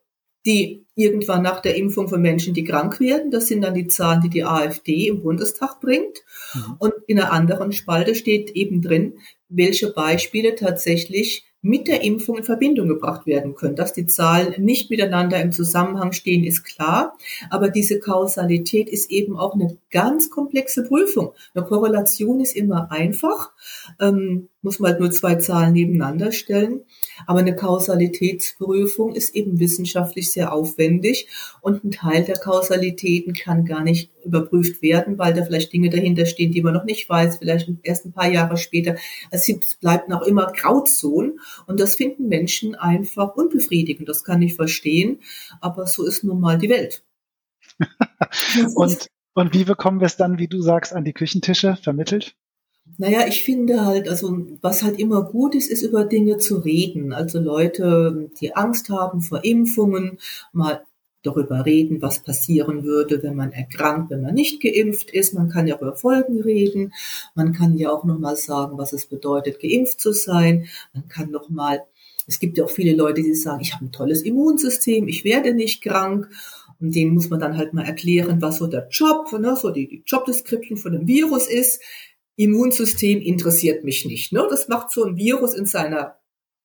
die 0.46 0.81
irgendwann 0.94 1.42
nach 1.42 1.60
der 1.60 1.76
Impfung 1.76 2.08
von 2.08 2.20
Menschen, 2.20 2.54
die 2.54 2.64
krank 2.64 3.00
werden. 3.00 3.30
Das 3.30 3.48
sind 3.48 3.62
dann 3.62 3.74
die 3.74 3.88
Zahlen, 3.88 4.20
die 4.20 4.28
die 4.28 4.44
AfD 4.44 5.08
im 5.08 5.22
Bundestag 5.22 5.80
bringt. 5.80 6.18
Mhm. 6.54 6.76
Und 6.78 6.92
in 7.06 7.18
einer 7.18 7.32
anderen 7.32 7.72
Spalte 7.72 8.14
steht 8.14 8.50
eben 8.50 8.82
drin, 8.82 9.14
welche 9.48 9.92
Beispiele 9.92 10.54
tatsächlich 10.54 11.44
mit 11.62 11.86
der 11.86 12.02
Impfung 12.02 12.38
in 12.38 12.44
Verbindung 12.44 12.88
gebracht 12.88 13.24
werden 13.24 13.54
können. 13.54 13.76
Dass 13.76 13.92
die 13.92 14.06
Zahlen 14.06 14.62
nicht 14.62 14.90
miteinander 14.90 15.40
im 15.40 15.52
Zusammenhang 15.52 16.12
stehen, 16.12 16.42
ist 16.42 16.64
klar. 16.64 17.16
Aber 17.50 17.68
diese 17.68 18.00
Kausalität 18.00 18.88
ist 18.88 19.10
eben 19.10 19.36
auch 19.36 19.54
eine 19.54 19.78
ganz 19.90 20.28
komplexe 20.28 20.82
Prüfung. 20.82 21.32
Eine 21.54 21.64
Korrelation 21.64 22.40
ist 22.40 22.56
immer 22.56 22.90
einfach, 22.90 23.52
ähm, 24.00 24.48
muss 24.62 24.78
man 24.78 24.92
halt 24.92 25.00
nur 25.00 25.10
zwei 25.10 25.34
Zahlen 25.34 25.72
nebeneinander 25.72 26.32
stellen. 26.32 26.82
Aber 27.26 27.40
eine 27.40 27.54
Kausalitätsprüfung 27.54 29.14
ist 29.14 29.34
eben 29.34 29.58
wissenschaftlich 29.58 30.32
sehr 30.32 30.52
aufwendig 30.52 31.28
und 31.60 31.84
ein 31.84 31.90
Teil 31.90 32.24
der 32.24 32.36
Kausalitäten 32.36 33.34
kann 33.34 33.64
gar 33.64 33.82
nicht 33.82 34.10
überprüft 34.24 34.80
werden, 34.80 35.18
weil 35.18 35.34
da 35.34 35.44
vielleicht 35.44 35.72
Dinge 35.72 35.90
dahinter 35.90 36.26
stehen, 36.26 36.52
die 36.52 36.62
man 36.62 36.74
noch 36.74 36.84
nicht 36.84 37.08
weiß, 37.08 37.38
vielleicht 37.38 37.68
erst 37.82 38.06
ein 38.06 38.12
paar 38.12 38.30
Jahre 38.30 38.56
später. 38.56 38.96
Also 39.30 39.52
es 39.60 39.74
bleibt 39.74 40.08
noch 40.08 40.22
immer 40.22 40.52
Grauzonen 40.52 41.40
und 41.66 41.80
das 41.80 41.96
finden 41.96 42.28
Menschen 42.28 42.74
einfach 42.74 43.34
unbefriedigend. 43.34 44.08
Das 44.08 44.24
kann 44.24 44.42
ich 44.42 44.54
verstehen, 44.54 45.20
aber 45.60 45.86
so 45.86 46.06
ist 46.06 46.24
nun 46.24 46.40
mal 46.40 46.58
die 46.58 46.70
Welt. 46.70 47.04
und, 48.74 49.06
und 49.34 49.54
wie 49.54 49.64
bekommen 49.64 50.00
wir 50.00 50.06
es 50.06 50.16
dann, 50.16 50.38
wie 50.38 50.48
du 50.48 50.62
sagst, 50.62 50.92
an 50.92 51.04
die 51.04 51.12
Küchentische 51.12 51.76
vermittelt? 51.76 52.36
Naja, 52.98 53.26
ich 53.26 53.44
finde 53.44 53.84
halt, 53.84 54.08
also 54.08 54.46
was 54.60 54.82
halt 54.82 54.98
immer 54.98 55.22
gut 55.22 55.54
ist, 55.54 55.70
ist 55.70 55.82
über 55.82 56.04
Dinge 56.04 56.38
zu 56.38 56.58
reden. 56.58 57.12
Also 57.12 57.40
Leute, 57.40 58.30
die 58.40 58.54
Angst 58.54 58.90
haben 58.90 59.20
vor 59.22 59.44
Impfungen, 59.44 60.18
mal 60.52 60.82
darüber 61.22 61.64
reden, 61.64 62.02
was 62.02 62.22
passieren 62.22 62.84
würde, 62.84 63.22
wenn 63.22 63.36
man 63.36 63.52
erkrankt, 63.52 64.10
wenn 64.10 64.22
man 64.22 64.34
nicht 64.34 64.60
geimpft 64.60 65.10
ist. 65.10 65.34
Man 65.34 65.48
kann 65.48 65.66
ja 65.66 65.76
über 65.76 65.94
Folgen 65.94 66.40
reden. 66.40 66.92
Man 67.34 67.52
kann 67.52 67.78
ja 67.78 67.90
auch 67.90 68.04
nochmal 68.04 68.36
sagen, 68.36 68.76
was 68.78 68.92
es 68.92 69.06
bedeutet, 69.06 69.60
geimpft 69.60 70.00
zu 70.00 70.12
sein. 70.12 70.66
Man 70.92 71.08
kann 71.08 71.30
nochmal, 71.30 71.82
es 72.26 72.40
gibt 72.40 72.58
ja 72.58 72.64
auch 72.64 72.70
viele 72.70 72.94
Leute, 72.94 73.22
die 73.22 73.34
sagen, 73.34 73.60
ich 73.62 73.74
habe 73.74 73.84
ein 73.84 73.92
tolles 73.92 74.22
Immunsystem, 74.22 75.06
ich 75.08 75.24
werde 75.24 75.54
nicht 75.54 75.82
krank. 75.82 76.28
Und 76.80 76.96
denen 76.96 77.14
muss 77.14 77.30
man 77.30 77.38
dann 77.38 77.56
halt 77.56 77.74
mal 77.74 77.84
erklären, 77.84 78.42
was 78.42 78.58
so 78.58 78.66
der 78.66 78.88
Job, 78.90 79.30
ne, 79.38 79.54
so 79.54 79.70
die, 79.70 79.86
die 79.86 80.02
Jobdescription 80.04 80.76
von 80.76 80.92
dem 80.92 81.06
Virus 81.06 81.46
ist. 81.46 81.80
Immunsystem 82.36 83.20
interessiert 83.20 83.84
mich 83.84 84.04
nicht. 84.06 84.32
Ne? 84.32 84.46
Das 84.48 84.68
macht 84.68 84.90
so 84.90 85.04
ein 85.04 85.16
Virus 85.16 85.54
in 85.54 85.66
seiner 85.66 86.21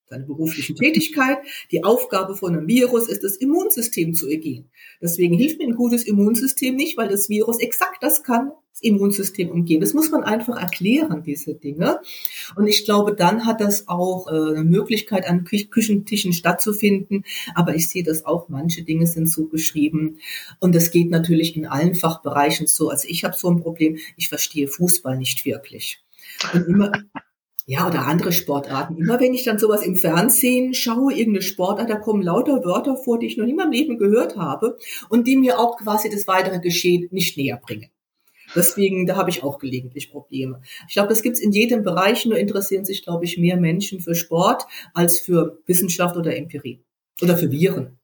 seine 0.09 0.25
beruflichen 0.25 0.75
Tätigkeit. 0.75 1.37
Die 1.71 1.83
Aufgabe 1.83 2.35
von 2.35 2.53
einem 2.53 2.67
Virus 2.67 3.07
ist, 3.07 3.23
das 3.23 3.35
Immunsystem 3.35 4.13
zu 4.13 4.27
ergehen. 4.29 4.69
Deswegen 5.01 5.37
hilft 5.37 5.59
mir 5.59 5.67
ein 5.67 5.75
gutes 5.75 6.03
Immunsystem 6.03 6.75
nicht, 6.75 6.97
weil 6.97 7.09
das 7.09 7.29
Virus 7.29 7.59
exakt 7.59 8.01
das 8.01 8.23
kann, 8.23 8.51
das 8.71 8.81
Immunsystem 8.81 9.49
umgehen. 9.49 9.81
Das 9.81 9.93
muss 9.93 10.11
man 10.11 10.23
einfach 10.23 10.59
erklären, 10.59 11.23
diese 11.23 11.55
Dinge. 11.55 11.99
Und 12.55 12.67
ich 12.67 12.85
glaube, 12.85 13.15
dann 13.15 13.45
hat 13.45 13.59
das 13.59 13.87
auch 13.87 14.27
äh, 14.27 14.31
eine 14.31 14.63
Möglichkeit, 14.63 15.27
an 15.27 15.43
Kü 15.43 15.65
Küchentischen 15.65 16.31
stattzufinden. 16.33 17.23
Aber 17.55 17.75
ich 17.75 17.89
sehe 17.89 18.03
das 18.03 18.25
auch, 18.25 18.49
manche 18.49 18.83
Dinge 18.83 19.07
sind 19.07 19.27
so 19.27 19.47
geschrieben. 19.47 20.19
Und 20.59 20.75
das 20.75 20.91
geht 20.91 21.09
natürlich 21.09 21.55
in 21.55 21.65
allen 21.65 21.95
Fachbereichen 21.95 22.67
so. 22.67 22.89
Also 22.89 23.07
ich 23.09 23.23
habe 23.23 23.35
so 23.35 23.49
ein 23.49 23.61
Problem, 23.61 23.97
ich 24.15 24.29
verstehe 24.29 24.67
Fußball 24.67 25.17
nicht 25.17 25.43
wirklich. 25.45 25.99
Und 26.53 26.67
immer, 26.67 26.91
ja, 27.69 27.85
oder 27.85 28.07
andere 28.07 28.31
Sportarten. 28.31 28.95
Immer 28.95 29.19
wenn 29.19 29.33
ich 29.33 29.43
dann 29.43 29.59
sowas 29.59 29.85
im 29.85 29.97
Fernsehen 29.97 30.73
schaue, 30.73 31.11
irgendeine 31.11 31.41
Sportart, 31.41 31.89
da 31.89 31.97
kommen 31.97 32.21
lauter 32.21 32.63
Wörter 32.63 32.95
vor, 32.95 33.19
die 33.19 33.27
ich 33.27 33.35
noch 33.35 33.45
nie 33.45 33.53
meinem 33.53 33.73
Leben 33.73 33.97
gehört 33.97 34.37
habe 34.37 34.77
und 35.09 35.27
die 35.27 35.35
mir 35.35 35.59
auch 35.59 35.77
quasi 35.77 36.09
das 36.09 36.27
weitere 36.27 36.59
Geschehen 36.59 37.09
nicht 37.11 37.35
näher 37.35 37.57
bringen. 37.57 37.89
Deswegen, 38.55 39.05
da 39.05 39.17
habe 39.17 39.29
ich 39.29 39.43
auch 39.43 39.59
gelegentlich 39.59 40.09
Probleme. 40.09 40.61
Ich 40.87 40.93
glaube, 40.93 41.09
das 41.09 41.21
gibt's 41.21 41.41
in 41.41 41.51
jedem 41.51 41.83
Bereich, 41.83 42.25
nur 42.25 42.37
interessieren 42.37 42.85
sich, 42.85 43.03
glaube 43.03 43.25
ich, 43.25 43.37
mehr 43.37 43.57
Menschen 43.57 43.99
für 43.99 44.15
Sport 44.15 44.65
als 44.93 45.19
für 45.19 45.59
Wissenschaft 45.65 46.15
oder 46.15 46.37
Empirie 46.37 46.79
oder 47.21 47.37
für 47.37 47.51
Viren. 47.51 47.99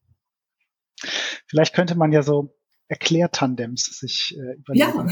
Vielleicht 1.47 1.73
könnte 1.73 1.95
man 1.95 2.12
ja 2.12 2.21
so 2.21 2.54
Erklärtandems 2.88 4.00
sich 4.00 4.38
äh, 4.38 4.58
überlegen. 4.58 4.78
Ja, 4.78 5.08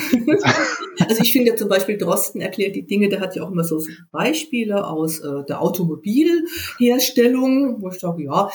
also 1.07 1.21
ich 1.21 1.31
finde 1.31 1.55
zum 1.55 1.69
Beispiel 1.69 1.97
Drosten 1.97 2.41
erklärt 2.41 2.75
die 2.75 2.85
Dinge, 2.85 3.07
der 3.09 3.21
hat 3.21 3.35
ja 3.35 3.41
auch 3.43 3.51
immer 3.51 3.63
so 3.63 3.83
Beispiele 4.11 4.85
aus 4.85 5.19
äh, 5.19 5.45
der 5.47 5.61
Automobilherstellung, 5.61 7.81
wo 7.81 7.89
ich 7.89 7.99
sage, 7.99 8.23
ja, 8.23 8.51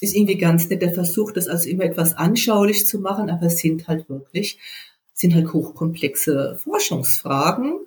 ist 0.00 0.14
irgendwie 0.14 0.38
ganz 0.38 0.68
nett. 0.68 0.82
Der 0.82 0.92
versucht 0.92 1.36
das 1.36 1.48
also 1.48 1.68
immer 1.68 1.82
etwas 1.84 2.16
anschaulich 2.16 2.86
zu 2.86 3.00
machen, 3.00 3.30
aber 3.30 3.46
es 3.46 3.58
sind 3.58 3.88
halt 3.88 4.08
wirklich, 4.08 4.60
sind 5.12 5.34
halt 5.34 5.52
hochkomplexe 5.52 6.56
Forschungsfragen. 6.62 7.80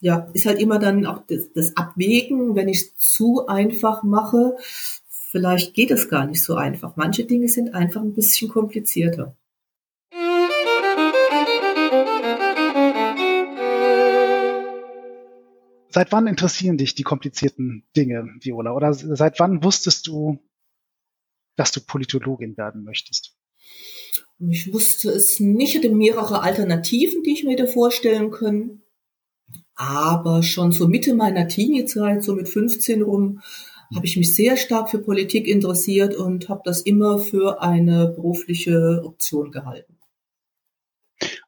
Ja, 0.00 0.30
ist 0.32 0.46
halt 0.46 0.60
immer 0.60 0.78
dann 0.78 1.04
auch 1.04 1.20
das, 1.26 1.52
das 1.52 1.76
Abwägen, 1.76 2.54
wenn 2.54 2.68
ich 2.68 2.78
es 2.78 2.96
zu 2.96 3.46
einfach 3.48 4.02
mache, 4.02 4.56
vielleicht 5.30 5.74
geht 5.74 5.90
es 5.90 6.08
gar 6.08 6.26
nicht 6.26 6.42
so 6.42 6.54
einfach. 6.54 6.96
Manche 6.96 7.24
Dinge 7.24 7.48
sind 7.48 7.74
einfach 7.74 8.00
ein 8.00 8.14
bisschen 8.14 8.48
komplizierter. 8.48 9.36
Seit 15.90 16.12
wann 16.12 16.26
interessieren 16.28 16.76
dich 16.76 16.94
die 16.94 17.02
komplizierten 17.02 17.84
Dinge, 17.96 18.28
Viola? 18.40 18.72
Oder 18.72 18.94
seit 18.94 19.40
wann 19.40 19.64
wusstest 19.64 20.06
du, 20.06 20.38
dass 21.56 21.72
du 21.72 21.80
Politologin 21.80 22.56
werden 22.56 22.84
möchtest? 22.84 23.36
Ich 24.38 24.72
wusste 24.72 25.10
es 25.10 25.40
nicht. 25.40 25.70
Ich 25.70 25.76
hatte 25.76 25.94
mehrere 25.94 26.42
Alternativen, 26.42 27.22
die 27.22 27.32
ich 27.32 27.44
mir 27.44 27.52
hätte 27.52 27.66
vorstellen 27.66 28.30
können. 28.30 28.82
Aber 29.74 30.42
schon 30.42 30.72
so 30.72 30.86
Mitte 30.86 31.14
meiner 31.14 31.48
Teenie-Zeit, 31.48 32.22
so 32.22 32.34
mit 32.34 32.48
15 32.48 33.02
rum, 33.02 33.40
habe 33.94 34.06
ich 34.06 34.16
mich 34.16 34.34
sehr 34.34 34.56
stark 34.56 34.90
für 34.90 34.98
Politik 34.98 35.48
interessiert 35.48 36.14
und 36.14 36.48
habe 36.48 36.62
das 36.64 36.82
immer 36.82 37.18
für 37.18 37.60
eine 37.60 38.08
berufliche 38.08 39.02
Option 39.04 39.50
gehalten. 39.50 39.99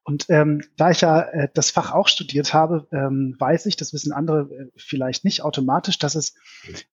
Und 0.04 0.26
ähm, 0.30 0.62
da 0.76 0.90
ich 0.90 1.00
ja 1.02 1.20
äh, 1.20 1.48
das 1.54 1.70
Fach 1.70 1.92
auch 1.92 2.08
studiert 2.08 2.52
habe, 2.54 2.88
ähm, 2.92 3.36
weiß 3.38 3.66
ich, 3.66 3.76
das 3.76 3.92
wissen 3.92 4.12
andere 4.12 4.48
äh, 4.52 4.66
vielleicht 4.76 5.24
nicht 5.24 5.42
automatisch, 5.42 5.98
dass 5.98 6.16
es 6.16 6.34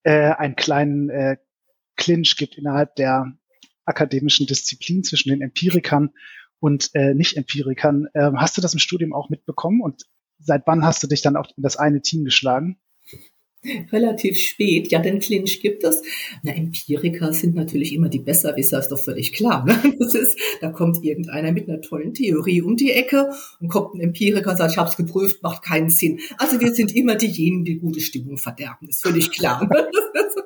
äh, 0.04 0.32
einen 0.32 0.56
kleinen 0.56 1.10
äh, 1.10 1.38
Clinch 1.96 2.38
gibt 2.38 2.58
innerhalb 2.58 2.96
der 2.96 3.34
akademischen 3.86 4.46
Disziplin 4.46 5.04
zwischen 5.04 5.30
den 5.30 5.42
Empirikern 5.42 6.12
und 6.60 6.92
äh, 6.94 7.16
Nicht-Empirikern. 7.16 8.08
Ähm, 8.14 8.40
hast 8.40 8.58
du 8.58 8.62
das 8.62 8.74
im 8.74 8.80
Studium 8.80 9.14
auch 9.14 9.30
mitbekommen 9.30 9.82
und 9.82 10.04
seit 10.38 10.68
wann 10.68 10.86
hast 10.86 11.02
du 11.02 11.08
dich 11.08 11.22
dann 11.22 11.36
auch 11.36 11.48
in 11.58 11.64
das 11.64 11.78
eine 11.78 12.02
Team 12.02 12.24
geschlagen? 12.24 12.80
relativ 13.92 14.38
spät. 14.38 14.92
Ja, 14.92 15.00
den 15.00 15.20
Clinch 15.20 15.62
gibt 15.62 15.84
es. 15.84 16.02
Na, 16.44 16.54
Empiriker 16.54 17.34
sind 17.34 17.56
natürlich 17.56 17.94
immer 17.94 18.10
die 18.10 18.20
Besserwisser, 18.20 18.80
ist 18.80 18.90
doch 18.90 19.00
völlig 19.00 19.34
klar. 19.34 19.66
Ne? 19.66 19.78
Das 20.00 20.14
ist, 20.16 20.40
da 20.62 20.70
kommt 20.70 21.04
irgendeiner 21.04 21.52
mit 21.52 21.68
einer 21.68 21.82
tollen 21.82 22.14
Theorie 22.14 22.62
um 22.62 22.78
die 22.78 22.92
Ecke 22.92 23.30
und 23.60 23.68
kommt 23.68 23.96
ein 23.96 24.00
Empiriker 24.00 24.52
und 24.52 24.58
sagt, 24.58 24.72
ich 24.72 24.78
habe 24.78 24.90
es 24.90 24.98
geprüft, 24.98 25.44
macht 25.44 25.64
keinen 25.64 25.90
Sinn. 25.90 26.20
Also 26.38 26.60
wir 26.60 26.74
sind 26.74 26.96
immer 26.96 27.16
diejenigen, 27.16 27.66
die 27.66 27.78
gute 27.78 28.00
Stimmung 28.00 28.38
verderben, 28.38 28.88
ist 28.88 29.04
völlig 29.04 29.32
klar. 29.32 29.70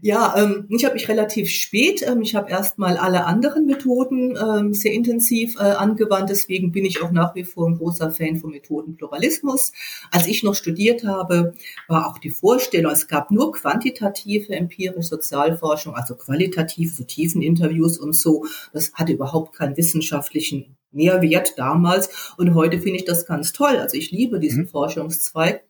Ja, 0.00 0.34
ähm, 0.36 0.66
ich 0.68 0.84
habe 0.84 0.94
mich 0.94 1.08
relativ 1.08 1.50
spät, 1.50 2.04
ähm, 2.06 2.22
ich 2.22 2.34
habe 2.34 2.50
erstmal 2.50 2.96
alle 2.96 3.24
anderen 3.24 3.66
Methoden 3.66 4.36
ähm, 4.36 4.72
sehr 4.72 4.92
intensiv 4.92 5.56
äh, 5.56 5.62
angewandt, 5.62 6.30
deswegen 6.30 6.70
bin 6.72 6.84
ich 6.84 7.02
auch 7.02 7.10
nach 7.10 7.34
wie 7.34 7.44
vor 7.44 7.68
ein 7.68 7.76
großer 7.76 8.10
Fan 8.12 8.36
von 8.36 8.50
Methodenpluralismus. 8.50 9.72
Als 10.10 10.26
ich 10.26 10.42
noch 10.42 10.54
studiert 10.54 11.04
habe, 11.04 11.54
war 11.88 12.08
auch 12.08 12.18
die 12.18 12.30
Vorstellung, 12.30 12.92
es 12.92 13.08
gab 13.08 13.30
nur 13.30 13.52
quantitative 13.52 14.54
empirische 14.54 15.08
Sozialforschung, 15.08 15.94
also 15.94 16.14
qualitative, 16.14 16.94
so 16.94 17.04
tiefen 17.04 17.42
Interviews 17.42 17.98
und 17.98 18.14
so. 18.14 18.44
Das 18.72 18.92
hatte 18.94 19.12
überhaupt 19.12 19.56
keinen 19.56 19.76
wissenschaftlichen 19.76 20.76
Mehrwert 20.92 21.58
damals 21.58 22.34
und 22.36 22.54
heute 22.54 22.78
finde 22.80 22.98
ich 22.98 23.04
das 23.04 23.26
ganz 23.26 23.52
toll. 23.52 23.76
Also 23.76 23.96
ich 23.96 24.10
liebe 24.10 24.38
diesen 24.38 24.64
mhm. 24.64 24.68
Forschungszweig. 24.68 25.67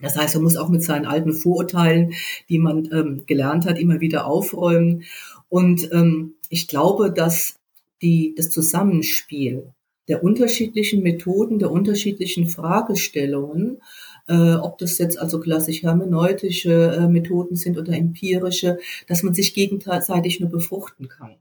Das 0.00 0.16
heißt, 0.16 0.34
man 0.34 0.44
muss 0.44 0.56
auch 0.56 0.68
mit 0.68 0.82
seinen 0.82 1.06
alten 1.06 1.32
Vorurteilen, 1.32 2.14
die 2.48 2.58
man 2.58 2.88
ähm, 2.92 3.22
gelernt 3.26 3.66
hat, 3.66 3.78
immer 3.78 4.00
wieder 4.00 4.26
aufräumen. 4.26 5.04
Und 5.48 5.90
ähm, 5.92 6.34
ich 6.48 6.68
glaube, 6.68 7.12
dass 7.12 7.58
die, 8.02 8.34
das 8.36 8.50
Zusammenspiel 8.50 9.72
der 10.08 10.22
unterschiedlichen 10.22 11.02
Methoden, 11.02 11.58
der 11.58 11.70
unterschiedlichen 11.70 12.46
Fragestellungen, 12.46 13.80
äh, 14.28 14.54
ob 14.54 14.78
das 14.78 14.98
jetzt 14.98 15.18
also 15.18 15.40
klassisch 15.40 15.82
hermeneutische 15.82 16.92
äh, 16.98 17.08
Methoden 17.08 17.56
sind 17.56 17.78
oder 17.78 17.92
empirische, 17.92 18.78
dass 19.06 19.22
man 19.22 19.34
sich 19.34 19.54
gegenseitig 19.54 20.40
nur 20.40 20.50
befruchten 20.50 21.08
kann. 21.08 21.36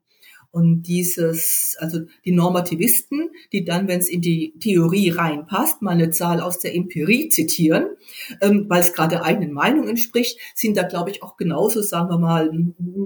Und 0.54 0.84
dieses, 0.84 1.76
also 1.80 2.02
die 2.26 2.32
Normativisten, 2.32 3.32
die 3.52 3.66
dann, 3.66 3.88
wenn 3.88 3.98
es 3.98 4.08
in 4.08 4.22
die 4.22 4.54
Theorie 4.60 5.10
reinpasst, 5.10 5.82
mal 5.82 5.96
eine 5.96 6.12
Zahl 6.12 6.39
aus 6.39 6.60
der 6.60 6.76
Empirie 6.76 7.30
zitieren, 7.30 7.88
ähm, 8.39 8.68
weil 8.70 8.82
es 8.82 8.94
gerade 8.94 9.16
der 9.16 9.24
eigenen 9.24 9.52
Meinung 9.52 9.88
entspricht, 9.88 10.38
sind 10.54 10.78
da, 10.78 10.84
glaube 10.84 11.10
ich, 11.10 11.24
auch 11.24 11.38
genauso, 11.38 11.82
sagen 11.82 12.10
wir 12.10 12.20
mal, 12.20 12.52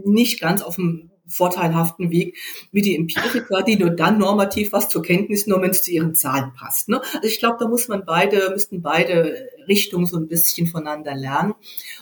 nicht 0.03 0.41
ganz 0.41 0.61
auf 0.61 0.75
dem 0.75 1.09
vorteilhaften 1.27 2.11
Weg 2.11 2.37
wie 2.71 2.81
die 2.81 2.95
Empiriker, 2.95 3.63
die 3.63 3.77
nur 3.77 3.89
dann 3.89 4.17
normativ 4.17 4.71
was 4.71 4.89
zur 4.89 5.03
Kenntnis 5.03 5.47
nehmen, 5.47 5.61
wenn 5.61 5.71
es 5.71 5.83
zu 5.83 5.91
ihren 5.91 6.15
Zahlen 6.15 6.53
passt. 6.57 6.89
Ne? 6.89 7.01
Also 7.13 7.27
ich 7.27 7.39
glaube, 7.39 7.57
da 7.59 7.67
muss 7.67 7.87
man 7.87 8.05
beide, 8.05 8.49
müssten 8.51 8.81
beide 8.81 9.49
Richtungen 9.67 10.05
so 10.05 10.17
ein 10.17 10.27
bisschen 10.27 10.67
voneinander 10.67 11.15
lernen. 11.15 11.53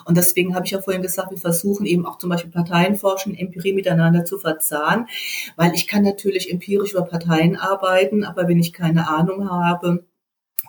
Und 0.06 0.18
deswegen 0.18 0.56
habe 0.56 0.66
ich 0.66 0.72
ja 0.72 0.82
vorhin 0.82 1.02
gesagt, 1.02 1.32
wir 1.32 1.38
versuchen 1.38 1.86
eben 1.86 2.06
auch 2.06 2.18
zum 2.18 2.30
Beispiel 2.30 2.52
Parteienforschung, 2.52 3.36
Empirie 3.36 3.74
miteinander 3.74 4.26
zu 4.26 4.38
verzahnen, 4.38 5.08
weil 5.56 5.74
ich 5.74 5.88
kann 5.88 6.04
natürlich 6.04 6.52
empirisch 6.52 6.92
über 6.92 7.04
Parteien 7.04 7.56
arbeiten, 7.56 8.24
aber 8.24 8.48
wenn 8.48 8.60
ich 8.60 8.74
keine 8.74 9.10
Ahnung 9.10 9.50
habe, 9.50 10.06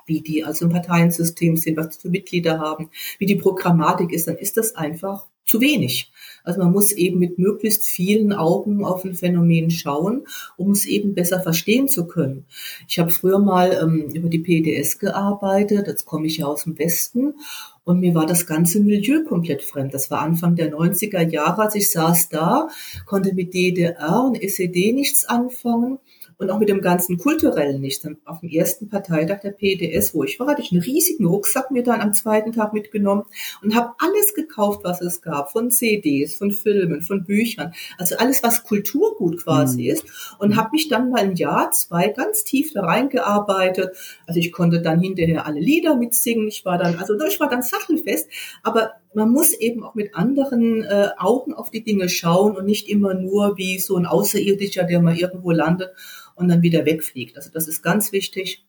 wie 0.07 0.21
die 0.21 0.45
also 0.45 0.66
im 0.66 0.73
Parteiensystem 0.73 1.57
sind, 1.57 1.77
was 1.77 1.90
die 1.90 2.01
für 2.01 2.09
Mitglieder 2.09 2.61
haben, 2.61 2.90
wie 3.19 3.27
die 3.27 3.37
Programmatik 3.37 4.12
ist, 4.12 4.29
dann 4.29 4.37
ist 4.37 4.57
das 4.57 4.75
einfach 4.77 5.27
zu 5.47 5.61
wenig. 5.61 6.13
Also 6.47 6.61
man 6.61 6.73
muss 6.73 6.93
eben 6.93 7.19
mit 7.19 7.39
möglichst 7.39 7.85
vielen 7.87 8.33
Augen 8.33 8.85
auf 8.85 9.05
ein 9.05 9.15
Phänomen 9.15 9.71
schauen, 9.71 10.27
um 10.57 10.71
es 10.71 10.87
eben 10.87 11.13
besser 11.13 11.41
verstehen 11.41 11.89
zu 11.89 12.07
können. 12.07 12.47
Ich 12.89 13.01
habe 13.01 13.11
früher 13.11 13.41
mal 13.41 13.77
ähm, 13.83 14.11
über 14.15 14.29
die 14.29 14.39
PDS 14.39 15.01
gearbeitet, 15.01 15.89
jetzt 15.89 16.05
komme 16.05 16.29
ich 16.29 16.37
ja 16.39 16.47
aus 16.47 16.63
dem 16.63 16.79
Westen 16.79 17.35
und 17.83 17.99
mir 17.99 18.15
war 18.15 18.27
das 18.27 18.47
ganze 18.47 18.81
Milieu 18.81 19.25
komplett 19.25 19.63
fremd. 19.63 19.93
Das 19.93 20.09
war 20.11 20.21
Anfang 20.21 20.55
der 20.55 20.73
90er 20.73 21.29
Jahre, 21.29 21.63
als 21.63 21.75
ich 21.75 21.91
saß 21.91 22.29
da, 22.29 22.69
konnte 23.05 23.35
mit 23.35 23.53
DDR 23.53 24.23
und 24.25 24.41
SED 24.41 24.93
nichts 24.93 25.25
anfangen 25.25 25.99
und 26.38 26.51
auch 26.51 26.59
mit 26.59 26.68
dem 26.68 26.81
ganzen 26.81 27.18
kulturellen 27.18 27.81
nicht. 27.81 28.07
Auf 28.25 28.40
dem 28.40 28.51
ersten 28.51 28.88
Parteitag 28.88 29.40
der 29.40 29.53
PDS, 29.53 30.14
wo 30.14 30.25
ich 30.25 30.38
war, 30.38 30.49
hatte 30.49 30.62
ich 30.62 30.72
einen 30.72 30.83
riesigen 30.83 31.27
Rucksack 31.27 31.70
mir 31.70 31.83
dann 31.83 32.01
am 32.01 32.12
zweiten 32.12 32.53
Tag 32.53 32.72
mitgenommen 32.72 33.25
und 33.62 33.75
habe 33.75 33.94
alles 33.99 34.35
gekauft, 34.35 34.81
was 34.85 35.01
es 35.01 35.22
gab, 35.22 35.51
von 35.51 35.70
CDs, 35.70 36.35
von 36.35 36.51
Filmen, 36.51 37.03
von 37.03 37.25
Büchern, 37.25 37.72
also 37.99 38.16
alles, 38.16 38.42
was 38.42 38.64
Kulturgut 38.64 39.42
quasi 39.42 39.85
mhm. 39.85 39.90
ist 39.90 40.05
und 40.38 40.57
habe 40.57 40.70
mich 40.72 40.88
dann 40.88 41.11
mal 41.11 41.20
ein 41.20 41.37
Jahr, 41.37 41.70
zwei 41.70 42.09
ganz 42.09 42.44
tief 42.44 42.72
da 42.75 42.85
reingearbeitet. 42.85 43.96
Also 44.27 44.40
ich 44.40 44.53
konnte 44.53 44.83
dann 44.83 45.01
hinterher 45.01 45.46
alle 45.46 45.61
Lieder 45.61 45.96
mitsingen. 45.96 46.49
Ich 46.49 46.64
war 46.64 46.79
dann, 46.79 46.96
also 46.96 47.18
ich 47.27 47.40
war 47.40 47.49
dann 47.49 47.62
sattelfest, 47.62 48.29
aber 48.62 48.92
man 49.14 49.31
muss 49.31 49.53
eben 49.53 49.83
auch 49.83 49.95
mit 49.95 50.14
anderen 50.14 50.83
äh, 50.85 51.09
Augen 51.19 51.55
auf 51.55 51.71
die 51.71 51.83
Dinge 51.83 52.09
schauen 52.09 52.57
und 52.57 52.66
nicht 52.66 52.88
immer 52.88 53.14
nur 53.14 53.57
wie 53.57 53.79
so 53.79 53.97
ein 53.97 54.07
Außerirdischer, 54.07 54.85
der 54.85 55.01
mal 55.01 55.16
irgendwo 55.16 55.51
landet 55.51 55.90
und 56.35 56.49
dann 56.49 56.62
wieder 56.62 56.85
wegfliegt. 56.85 57.37
Also 57.37 57.51
das 57.53 57.69
ist 57.69 57.83
ganz 57.83 58.12
wichtig. 58.12 58.66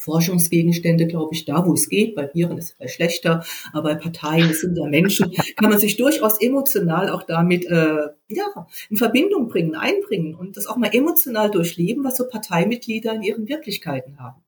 Forschungsgegenstände, 0.00 1.06
glaube 1.06 1.34
ich, 1.34 1.44
da, 1.44 1.66
wo 1.66 1.74
es 1.74 1.88
geht. 1.88 2.14
Bei 2.14 2.30
Viren 2.32 2.56
ist 2.56 2.70
es 2.70 2.72
vielleicht 2.72 2.94
schlechter, 2.94 3.44
aber 3.72 3.90
bei 3.90 3.94
Parteien, 3.96 4.48
es 4.50 4.62
sind 4.62 4.76
ja 4.76 4.86
Menschen, 4.86 5.30
kann 5.56 5.70
man 5.70 5.78
sich 5.78 5.98
durchaus 5.98 6.40
emotional 6.40 7.10
auch 7.10 7.22
damit 7.22 7.66
äh, 7.66 8.08
ja, 8.28 8.66
in 8.88 8.96
Verbindung 8.96 9.48
bringen, 9.48 9.74
einbringen 9.74 10.34
und 10.34 10.56
das 10.56 10.66
auch 10.66 10.76
mal 10.76 10.90
emotional 10.94 11.50
durchleben, 11.50 12.02
was 12.02 12.16
so 12.16 12.26
Parteimitglieder 12.28 13.14
in 13.14 13.22
ihren 13.22 13.48
Wirklichkeiten 13.48 14.18
haben. 14.18 14.42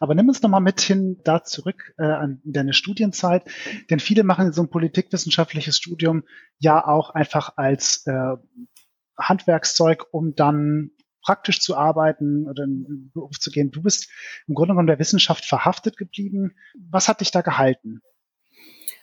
Aber 0.00 0.14
nimm 0.14 0.28
uns 0.28 0.42
nochmal 0.42 0.60
mit 0.60 0.80
hin 0.80 1.20
da 1.24 1.44
zurück 1.44 1.94
äh, 1.98 2.04
an 2.04 2.40
deine 2.44 2.72
Studienzeit, 2.72 3.42
denn 3.90 4.00
viele 4.00 4.24
machen 4.24 4.52
so 4.52 4.62
ein 4.62 4.70
politikwissenschaftliches 4.70 5.76
Studium 5.76 6.24
ja 6.58 6.86
auch 6.86 7.10
einfach 7.10 7.56
als 7.56 8.06
äh, 8.06 8.36
Handwerkszeug, 9.18 10.06
um 10.12 10.34
dann 10.34 10.90
praktisch 11.22 11.60
zu 11.60 11.76
arbeiten 11.76 12.46
oder 12.46 12.64
in 12.64 12.84
den 12.84 13.10
Beruf 13.12 13.38
zu 13.40 13.50
gehen. 13.50 13.70
Du 13.72 13.82
bist 13.82 14.08
im 14.46 14.54
Grunde 14.54 14.72
genommen 14.72 14.86
der 14.86 15.00
Wissenschaft 15.00 15.44
verhaftet 15.44 15.96
geblieben. 15.96 16.52
Was 16.88 17.08
hat 17.08 17.20
dich 17.20 17.32
da 17.32 17.40
gehalten? 17.40 18.00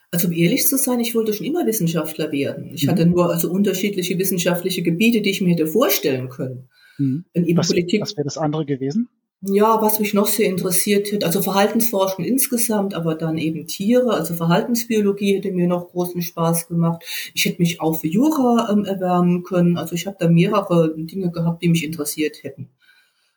Also 0.10 0.28
um 0.28 0.34
ehrlich 0.34 0.67
zu 0.67 0.78
sein, 0.78 0.99
ich 0.99 1.15
wollte 1.15 1.34
schon 1.34 1.45
immer 1.45 1.65
Wissenschaftler 1.65 2.32
werden. 2.32 2.71
Ich 2.73 2.86
mhm. 2.86 2.91
hatte 2.91 3.06
nur 3.06 3.32
also 3.32 3.52
unterschiedliche 3.52 4.17
wissenschaftliche 4.17 4.84
Gebiete, 4.84 5.21
die 5.21 5.32
ich 5.32 5.41
mir 5.41 5.49
hätte 5.49 5.67
vorstellen 5.67 6.30
können. 6.30 6.69
Mhm. 6.97 7.26
was, 7.34 7.71
was 7.71 8.15
wäre 8.15 8.23
das 8.23 8.38
andere 8.38 8.65
gewesen? 8.65 9.10
Ja, 9.46 9.82
was 9.82 10.00
mich 10.00 10.14
noch 10.14 10.28
sehr 10.28 10.48
interessiert 10.48 11.12
hat, 11.12 11.26
also 11.26 11.42
Verhaltensforschung 11.42 12.24
insgesamt, 12.24 12.94
aber 12.94 13.16
dann 13.16 13.38
eben 13.38 13.68
Tiere, 13.68 14.14
also 14.14 14.36
Verhaltensbiologie 14.36 15.36
hätte 15.36 15.52
mir 15.52 15.68
noch 15.68 15.90
großen 15.90 16.22
Spaß 16.22 16.70
gemacht. 16.70 17.04
Ich 17.34 17.44
hätte 17.44 17.62
mich 17.62 17.82
auch 17.82 18.00
für 18.00 18.08
Jura 18.08 18.70
ähm, 18.72 18.86
erwärmen 18.86 19.44
können. 19.44 19.78
Also 19.78 19.96
ich 19.96 20.08
habe 20.08 20.16
da 20.18 20.30
mehrere 20.30 20.96
Dinge 20.96 21.30
gehabt, 21.30 21.62
die 21.62 21.68
mich 21.68 21.84
interessiert 21.84 22.42
hätten. 22.44 22.70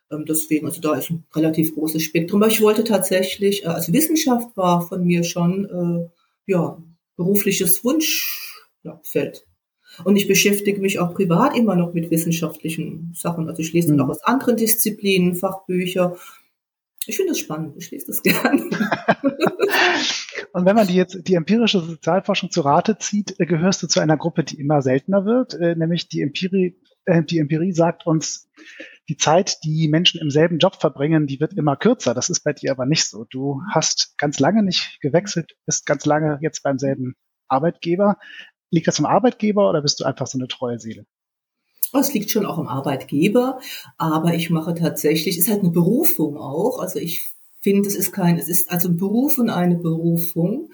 Ähm, 0.09 0.23
deswegen, 0.25 0.65
also 0.67 0.79
da 0.79 0.95
ist 0.95 1.09
ein 1.09 1.25
relativ 1.35 1.75
großes 1.75 2.03
Spektrum. 2.03 2.41
Aber 2.41 2.51
ich 2.51 2.61
wollte 2.61 2.85
tatsächlich, 2.85 3.65
äh, 3.65 3.67
also 3.67 3.91
Wissenschaft 3.91 4.55
war 4.55 4.87
von 4.87 5.03
mir 5.05 5.23
schon, 5.25 5.65
äh, 5.65 6.51
ja, 6.51 6.81
berufliches 7.17 7.83
Wunschfeld. 7.83 8.63
Ja, 8.83 9.01
und 10.03 10.15
ich 10.15 10.27
beschäftige 10.27 10.81
mich 10.81 10.99
auch 10.99 11.13
privat 11.13 11.55
immer 11.57 11.75
noch 11.75 11.93
mit 11.93 12.11
wissenschaftlichen 12.11 13.13
Sachen. 13.15 13.49
Also 13.49 13.61
ich 13.61 13.73
lese 13.73 13.89
dann 13.89 13.97
mhm. 13.97 14.03
auch 14.03 14.09
aus 14.09 14.23
anderen 14.23 14.57
Disziplinen, 14.57 15.35
Fachbücher. 15.35 16.17
Ich 17.05 17.15
finde 17.15 17.31
das 17.31 17.39
spannend, 17.39 17.75
ich 17.77 17.89
lese 17.91 18.07
das 18.07 18.21
gerne. 18.23 18.69
Und 20.53 20.65
wenn 20.65 20.75
man 20.75 20.87
die 20.87 20.95
jetzt 20.95 21.27
die 21.27 21.35
empirische 21.35 21.79
Sozialforschung 21.79 22.51
zu 22.51 22.61
Rate 22.61 22.97
zieht, 22.97 23.39
äh, 23.39 23.45
gehörst 23.45 23.83
du 23.83 23.87
zu 23.87 23.99
einer 23.99 24.17
Gruppe, 24.17 24.43
die 24.43 24.59
immer 24.59 24.81
seltener 24.81 25.25
wird, 25.25 25.53
äh, 25.53 25.75
nämlich 25.75 26.09
die 26.09 26.21
Empirie, 26.21 26.75
äh, 27.05 27.23
die 27.23 27.39
Empirie 27.39 27.73
sagt 27.73 28.05
uns, 28.05 28.49
die 29.09 29.17
Zeit, 29.17 29.63
die 29.63 29.87
Menschen 29.87 30.19
im 30.19 30.29
selben 30.29 30.57
Job 30.57 30.75
verbringen, 30.81 31.27
die 31.27 31.39
wird 31.39 31.53
immer 31.53 31.77
kürzer. 31.77 32.13
Das 32.13 32.29
ist 32.29 32.41
bei 32.41 32.53
dir 32.53 32.71
aber 32.71 32.85
nicht 32.85 33.05
so. 33.05 33.25
Du 33.29 33.61
hast 33.71 34.17
ganz 34.17 34.39
lange 34.39 34.63
nicht 34.63 34.99
gewechselt, 35.01 35.55
bist 35.65 35.85
ganz 35.85 36.05
lange 36.05 36.39
jetzt 36.41 36.63
beim 36.63 36.77
selben 36.77 37.15
Arbeitgeber. 37.47 38.17
Liegt 38.69 38.87
das 38.87 38.99
am 38.99 39.05
Arbeitgeber 39.05 39.69
oder 39.69 39.81
bist 39.81 39.99
du 39.99 40.03
einfach 40.03 40.27
so 40.27 40.37
eine 40.37 40.47
treue 40.47 40.79
Seele? 40.79 41.05
Oh, 41.93 41.99
es 41.99 42.13
liegt 42.13 42.29
schon 42.31 42.45
auch 42.45 42.57
am 42.57 42.67
Arbeitgeber, 42.67 43.59
aber 43.97 44.33
ich 44.33 44.49
mache 44.49 44.73
tatsächlich, 44.73 45.37
es 45.37 45.45
ist 45.45 45.49
halt 45.49 45.61
eine 45.61 45.71
Berufung 45.71 46.37
auch. 46.37 46.79
Also 46.79 46.99
ich 46.99 47.31
finde, 47.61 47.87
es 47.87 47.95
ist 47.95 48.11
kein, 48.11 48.37
es 48.37 48.49
ist 48.49 48.69
also 48.69 48.89
ein 48.89 48.97
Beruf 48.97 49.37
und 49.37 49.49
eine 49.49 49.75
Berufung. 49.75 50.71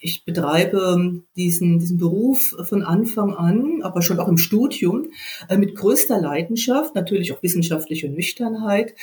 Ich 0.00 0.24
betreibe 0.24 1.22
diesen, 1.36 1.80
diesen 1.80 1.98
Beruf 1.98 2.54
von 2.62 2.82
Anfang 2.82 3.34
an, 3.34 3.82
aber 3.82 4.00
schon 4.00 4.20
auch 4.20 4.28
im 4.28 4.38
Studium, 4.38 5.08
äh, 5.48 5.58
mit 5.58 5.74
größter 5.74 6.20
Leidenschaft, 6.20 6.94
natürlich 6.94 7.32
auch 7.32 7.42
wissenschaftliche 7.42 8.08
Nüchternheit. 8.08 8.94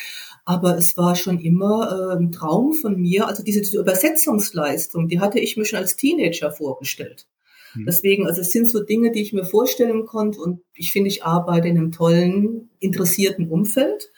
Aber 0.46 0.78
es 0.78 0.96
war 0.98 1.16
schon 1.16 1.40
immer 1.40 2.14
äh, 2.14 2.18
ein 2.18 2.32
Traum 2.32 2.74
von 2.74 3.00
mir. 3.00 3.28
Also 3.28 3.44
diese 3.44 3.78
Übersetzungsleistung, 3.78 5.10
die 5.10 5.20
hatte 5.20 5.40
ich 5.40 5.58
mir 5.58 5.66
schon 5.66 5.80
als 5.80 5.96
Teenager 5.96 6.52
vorgestellt. 6.52 7.28
Mhm. 7.76 7.86
Deswegen, 7.86 8.28
also 8.28 8.42
es 8.42 8.52
sind 8.52 8.68
so 8.68 8.84
Dinge, 8.84 9.12
die 9.12 9.22
ich 9.22 9.34
mir 9.34 9.46
vorstellen 9.46 10.06
konnte 10.06 10.40
und 10.40 10.62
ich 10.74 10.92
finde, 10.92 11.10
ich 11.10 11.24
arbeite 11.24 11.68
in 11.68 11.78
einem 11.78 11.92
tollen, 11.92 12.70
interessierten 12.80 13.50
Umfeld, 13.50 14.10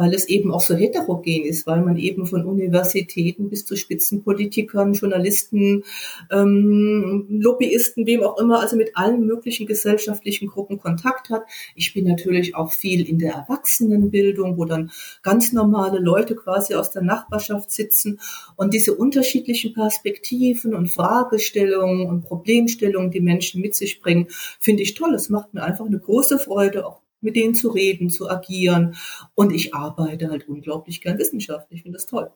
weil 0.00 0.14
es 0.14 0.30
eben 0.30 0.50
auch 0.50 0.62
so 0.62 0.74
heterogen 0.74 1.44
ist, 1.44 1.66
weil 1.66 1.82
man 1.82 1.98
eben 1.98 2.24
von 2.24 2.46
Universitäten 2.46 3.50
bis 3.50 3.66
zu 3.66 3.76
Spitzenpolitikern, 3.76 4.94
Journalisten, 4.94 5.84
ähm, 6.30 7.26
Lobbyisten, 7.28 8.06
wem 8.06 8.22
auch 8.22 8.38
immer, 8.38 8.60
also 8.60 8.76
mit 8.76 8.96
allen 8.96 9.26
möglichen 9.26 9.66
gesellschaftlichen 9.66 10.48
Gruppen 10.48 10.78
Kontakt 10.78 11.28
hat. 11.28 11.42
Ich 11.74 11.92
bin 11.92 12.06
natürlich 12.06 12.54
auch 12.54 12.72
viel 12.72 13.06
in 13.06 13.18
der 13.18 13.34
Erwachsenenbildung, 13.34 14.56
wo 14.56 14.64
dann 14.64 14.90
ganz 15.22 15.52
normale 15.52 15.98
Leute 15.98 16.34
quasi 16.34 16.74
aus 16.74 16.90
der 16.92 17.02
Nachbarschaft 17.02 17.70
sitzen 17.70 18.20
und 18.56 18.72
diese 18.72 18.94
unterschiedlichen 18.94 19.74
Perspektiven 19.74 20.74
und 20.74 20.88
Fragestellungen 20.88 22.06
und 22.06 22.22
Problemstellungen, 22.22 23.10
die 23.10 23.20
Menschen 23.20 23.60
mit 23.60 23.74
sich 23.74 24.00
bringen, 24.00 24.28
finde 24.60 24.82
ich 24.82 24.94
toll. 24.94 25.12
Es 25.14 25.28
macht 25.28 25.52
mir 25.52 25.62
einfach 25.62 25.84
eine 25.84 25.98
große 25.98 26.38
Freude, 26.38 26.86
auch 26.86 27.02
mit 27.20 27.36
denen 27.36 27.54
zu 27.54 27.68
reden, 27.68 28.10
zu 28.10 28.28
agieren. 28.28 28.96
Und 29.34 29.52
ich 29.52 29.74
arbeite 29.74 30.30
halt 30.30 30.48
unglaublich 30.48 31.00
gern 31.00 31.18
wissenschaftlich. 31.18 31.78
Ich 31.78 31.82
finde 31.82 31.96
das 31.96 32.06
toll. 32.06 32.30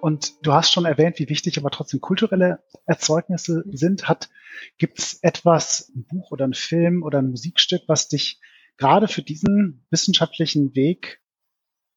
Und 0.00 0.34
du 0.42 0.52
hast 0.52 0.70
schon 0.70 0.84
erwähnt, 0.84 1.18
wie 1.18 1.30
wichtig 1.30 1.56
aber 1.56 1.70
trotzdem 1.70 2.02
kulturelle 2.02 2.62
Erzeugnisse 2.84 3.64
sind. 3.72 4.06
Hat 4.06 4.28
gibt 4.76 4.98
es 4.98 5.18
etwas, 5.22 5.90
ein 5.96 6.04
Buch 6.04 6.30
oder 6.30 6.46
ein 6.46 6.52
Film 6.52 7.02
oder 7.02 7.20
ein 7.20 7.30
Musikstück, 7.30 7.84
was 7.86 8.08
dich 8.08 8.38
gerade 8.76 9.08
für 9.08 9.22
diesen 9.22 9.86
wissenschaftlichen 9.90 10.74
Weg 10.74 11.22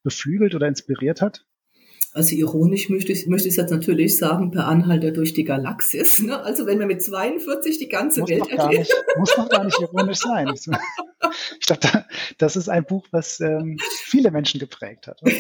beflügelt 0.03 0.55
oder 0.55 0.69
inspiriert 0.69 1.21
hat? 1.21 1.46
Also 2.13 2.35
ironisch 2.35 2.89
möchte 2.89 3.11
ich, 3.11 3.27
möchte 3.27 3.47
ich 3.47 3.57
jetzt 3.57 3.71
natürlich 3.71 4.17
sagen, 4.17 4.51
per 4.51 4.67
Anhalter 4.67 5.11
durch 5.11 5.33
die 5.33 5.43
Galaxis. 5.43 6.21
Ne? 6.21 6.41
Also 6.41 6.65
wenn 6.65 6.77
man 6.77 6.87
mit 6.87 7.01
42 7.01 7.77
die 7.77 7.89
ganze 7.89 8.21
muss 8.21 8.29
Welt 8.29 8.49
erklärt. 8.49 8.89
muss 9.17 9.37
noch 9.37 9.49
gar 9.49 9.65
nicht 9.65 9.79
ironisch 9.79 10.19
sein. 10.19 10.51
Ich 10.53 10.65
glaube, 11.67 12.05
das 12.37 12.55
ist 12.55 12.69
ein 12.69 12.85
Buch, 12.85 13.05
was 13.11 13.39
ähm, 13.39 13.77
viele 14.03 14.31
Menschen 14.31 14.59
geprägt 14.59 15.07
hat. 15.07 15.21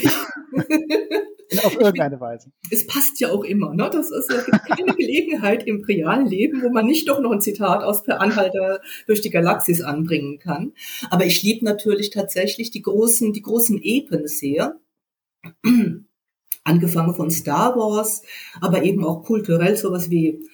Auf 1.63 1.75
irgendeine 1.79 2.19
Weise. 2.19 2.51
Es 2.69 2.85
passt 2.85 3.19
ja 3.21 3.31
auch 3.31 3.43
immer. 3.43 3.73
Ne? 3.73 3.89
Das 3.91 4.11
ist, 4.11 4.29
es 4.29 4.45
gibt 4.45 4.65
keine 4.65 4.93
Gelegenheit 4.95 5.65
im 5.65 5.81
realen 5.81 6.27
Leben, 6.27 6.61
wo 6.61 6.69
man 6.69 6.85
nicht 6.85 7.07
doch 7.07 7.21
noch 7.21 7.31
ein 7.31 7.41
Zitat 7.41 7.83
aus 7.83 8.03
Per 8.03 8.19
Anhalter 8.19 8.81
durch 9.05 9.21
die 9.21 9.29
Galaxis 9.29 9.81
anbringen 9.81 10.39
kann. 10.39 10.73
Aber 11.09 11.25
ich 11.25 11.41
liebe 11.43 11.63
natürlich 11.63 12.09
tatsächlich 12.09 12.71
die 12.71 12.81
großen, 12.81 13.31
die 13.31 13.41
großen 13.41 13.79
Epen 13.81 14.27
sehr 14.27 14.77
angefangen 16.67 17.15
von 17.15 17.31
Star 17.31 17.75
Wars, 17.75 18.21
aber 18.61 18.83
eben 18.83 19.03
auch 19.03 19.23
kulturell 19.23 19.77
sowas 19.77 20.09
wie 20.09 20.45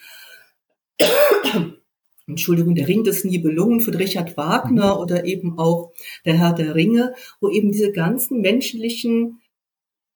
Entschuldigung, 2.28 2.76
der 2.76 2.88
Ring 2.88 3.04
des 3.04 3.26
Nibelungen 3.26 3.82
von 3.82 3.96
Richard 3.96 4.38
Wagner 4.38 4.96
mhm. 4.96 5.02
oder 5.02 5.26
eben 5.26 5.60
auch 5.60 5.92
der 6.26 6.36
Herr 6.36 6.54
der 6.54 6.76
Ringe, 6.76 7.14
wo 7.42 7.50
eben 7.50 7.72
diese 7.72 7.92
ganzen 7.92 8.42
menschlichen, 8.42 9.42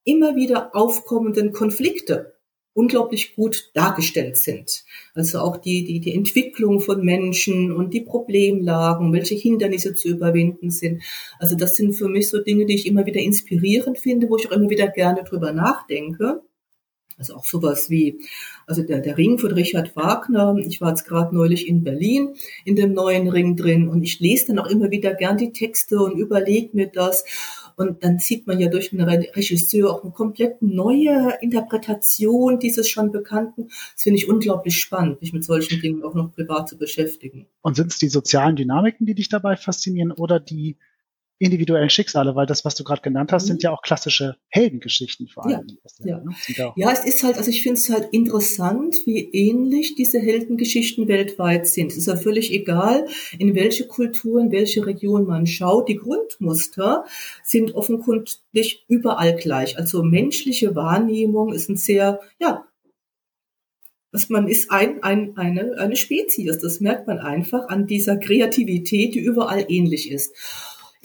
immer 0.05 0.37
wieder 0.37 0.73
aufkommenden 0.73 1.51
Konflikte 1.51 2.36
unglaublich 2.77 3.35
gut 3.35 3.71
dargestellt 3.73 4.37
sind. 4.37 4.83
Also 5.15 5.39
auch 5.39 5.57
die, 5.57 5.83
die, 5.83 5.99
die 5.99 6.13
Entwicklung 6.13 6.79
von 6.79 7.03
Menschen 7.03 7.71
und 7.71 7.91
die 7.91 8.01
Problemlagen, 8.01 9.11
welche 9.13 9.33
Hindernisse 9.33 9.95
zu 9.95 10.09
überwinden 10.09 10.69
sind. 10.69 11.01
Also 11.39 11.55
das 11.55 11.75
sind 11.75 11.93
für 11.93 12.07
mich 12.07 12.29
so 12.29 12.39
Dinge, 12.39 12.67
die 12.67 12.75
ich 12.75 12.85
immer 12.85 13.07
wieder 13.07 13.19
inspirierend 13.19 13.97
finde, 13.97 14.29
wo 14.29 14.37
ich 14.37 14.47
auch 14.47 14.51
immer 14.51 14.69
wieder 14.69 14.87
gerne 14.89 15.23
drüber 15.23 15.53
nachdenke. 15.53 16.41
Also 17.17 17.33
auch 17.33 17.45
sowas 17.45 17.89
wie, 17.89 18.19
also 18.67 18.83
der, 18.83 18.99
der 18.99 19.17
Ring 19.17 19.39
von 19.39 19.51
Richard 19.51 19.95
Wagner. 19.95 20.55
Ich 20.59 20.79
war 20.79 20.89
jetzt 20.89 21.05
gerade 21.05 21.35
neulich 21.35 21.67
in 21.67 21.83
Berlin 21.83 22.35
in 22.63 22.75
dem 22.75 22.93
neuen 22.93 23.27
Ring 23.27 23.55
drin 23.55 23.87
und 23.89 24.03
ich 24.03 24.19
lese 24.19 24.47
dann 24.47 24.59
auch 24.59 24.69
immer 24.69 24.91
wieder 24.91 25.15
gern 25.15 25.37
die 25.37 25.51
Texte 25.51 25.97
und 25.97 26.19
überlege 26.19 26.69
mir 26.73 26.87
das. 26.87 27.25
Und 27.77 28.03
dann 28.03 28.17
sieht 28.17 28.47
man 28.47 28.59
ja 28.59 28.69
durch 28.69 28.91
einen 28.91 29.07
Regisseur 29.07 29.93
auch 29.93 30.03
eine 30.03 30.11
komplett 30.11 30.63
neue 30.63 31.37
Interpretation 31.41 32.59
dieses 32.59 32.89
schon 32.89 33.11
Bekannten. 33.11 33.67
Das 33.67 34.01
finde 34.01 34.17
ich 34.17 34.27
unglaublich 34.27 34.81
spannend, 34.81 35.21
mich 35.21 35.31
mit 35.31 35.43
solchen 35.43 35.79
Dingen 35.79 36.03
auch 36.03 36.15
noch 36.15 36.33
privat 36.33 36.67
zu 36.67 36.75
beschäftigen. 36.75 37.45
Und 37.61 37.75
sind 37.75 37.91
es 37.91 37.99
die 37.99 38.09
sozialen 38.09 38.55
Dynamiken, 38.55 39.05
die 39.05 39.13
dich 39.13 39.29
dabei 39.29 39.55
faszinieren 39.57 40.11
oder 40.11 40.39
die 40.39 40.75
individuellen 41.39 41.89
Schicksale, 41.89 42.35
weil 42.35 42.45
das, 42.45 42.65
was 42.65 42.75
du 42.75 42.83
gerade 42.83 43.01
genannt 43.01 43.31
hast, 43.31 43.43
mhm. 43.43 43.47
sind 43.47 43.63
ja 43.63 43.71
auch 43.71 43.81
klassische 43.81 44.37
Heldengeschichten 44.49 45.27
vor 45.27 45.45
allem. 45.45 45.67
Ja, 45.99 46.21
ja. 46.45 46.73
Ja 46.75 46.91
es 46.91 47.05
ist 47.05 47.23
halt, 47.23 47.37
also 47.37 47.49
ich 47.49 47.61
finde 47.61 47.79
es 47.79 47.89
halt 47.89 48.09
interessant, 48.11 48.95
wie 49.05 49.29
ähnlich 49.31 49.95
diese 49.95 50.19
Heldengeschichten 50.19 51.07
weltweit 51.07 51.67
sind. 51.67 51.91
Es 51.91 51.97
ist 51.97 52.07
ja 52.07 52.15
völlig 52.15 52.51
egal, 52.51 53.07
in 53.37 53.55
welche 53.55 53.87
Kultur, 53.87 54.41
in 54.41 54.51
welche 54.51 54.85
Region 54.85 55.25
man 55.27 55.45
schaut. 55.45 55.89
Die 55.89 55.97
Grundmuster 55.97 57.05
sind 57.43 57.75
offenkundig 57.75 58.85
überall 58.87 59.35
gleich. 59.35 59.77
Also 59.77 60.03
menschliche 60.03 60.75
Wahrnehmung 60.75 61.53
ist 61.53 61.69
ein 61.69 61.77
sehr, 61.77 62.19
ja, 62.39 62.65
was 64.11 64.29
man 64.29 64.47
ist 64.47 64.71
ein, 64.71 65.03
ein, 65.03 65.37
eine, 65.37 65.77
eine 65.77 65.95
Spezies. 65.95 66.57
Das 66.59 66.79
merkt 66.79 67.07
man 67.07 67.19
einfach 67.19 67.67
an 67.67 67.85
dieser 67.85 68.17
Kreativität, 68.17 69.13
die 69.13 69.19
überall 69.19 69.65
ähnlich 69.67 70.09
ist. 70.09 70.33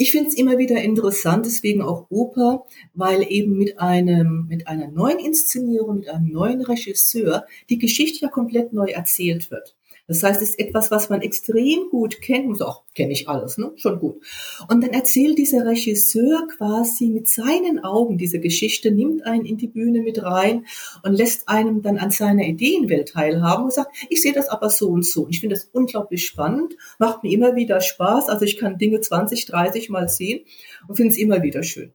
Ich 0.02 0.10
finde 0.10 0.30
es 0.30 0.34
immer 0.34 0.58
wieder 0.58 0.82
interessant, 0.82 1.46
deswegen 1.46 1.80
auch 1.80 2.06
Oper, 2.10 2.66
weil 2.92 3.24
eben 3.30 3.56
mit 3.56 3.78
einem, 3.78 4.46
mit 4.48 4.66
einer 4.66 4.88
neuen 4.88 5.20
Inszenierung, 5.20 5.98
mit 5.98 6.08
einem 6.08 6.26
neuen 6.26 6.60
Regisseur 6.60 7.46
die 7.70 7.78
Geschichte 7.78 8.18
ja 8.22 8.28
komplett 8.28 8.72
neu 8.72 8.86
erzählt 8.86 9.52
wird. 9.52 9.76
Das 10.08 10.22
heißt, 10.22 10.42
es 10.42 10.50
ist 10.50 10.58
etwas, 10.58 10.90
was 10.90 11.08
man 11.10 11.22
extrem 11.22 11.88
gut 11.90 12.20
kennt. 12.20 12.48
Und 12.48 12.62
auch 12.62 12.84
kenne 12.94 13.12
ich 13.12 13.28
alles, 13.28 13.56
ne? 13.56 13.72
Schon 13.76 13.98
gut. 13.98 14.22
Und 14.68 14.82
dann 14.82 14.90
erzählt 14.90 15.38
dieser 15.38 15.64
Regisseur 15.64 16.46
quasi 16.56 17.08
mit 17.08 17.28
seinen 17.28 17.82
Augen 17.84 18.18
diese 18.18 18.40
Geschichte, 18.40 18.90
nimmt 18.90 19.24
einen 19.24 19.44
in 19.44 19.56
die 19.56 19.68
Bühne 19.68 20.02
mit 20.02 20.22
rein 20.22 20.66
und 21.02 21.14
lässt 21.14 21.48
einem 21.48 21.82
dann 21.82 21.98
an 21.98 22.10
seiner 22.10 22.44
Ideenwelt 22.44 23.10
teilhaben 23.10 23.64
und 23.64 23.72
sagt, 23.72 23.94
ich 24.10 24.20
sehe 24.22 24.32
das 24.32 24.48
aber 24.48 24.70
so 24.70 24.88
und 24.88 25.06
so. 25.06 25.24
Und 25.24 25.30
ich 25.30 25.40
finde 25.40 25.54
das 25.54 25.64
unglaublich 25.72 26.26
spannend, 26.26 26.76
macht 26.98 27.22
mir 27.22 27.32
immer 27.32 27.54
wieder 27.54 27.80
Spaß. 27.80 28.28
Also 28.28 28.44
ich 28.44 28.58
kann 28.58 28.78
Dinge 28.78 29.00
20, 29.00 29.46
30 29.46 29.88
Mal 29.88 30.08
sehen 30.08 30.44
und 30.88 30.96
finde 30.96 31.12
es 31.12 31.18
immer 31.18 31.42
wieder 31.42 31.62
schön. 31.62 31.92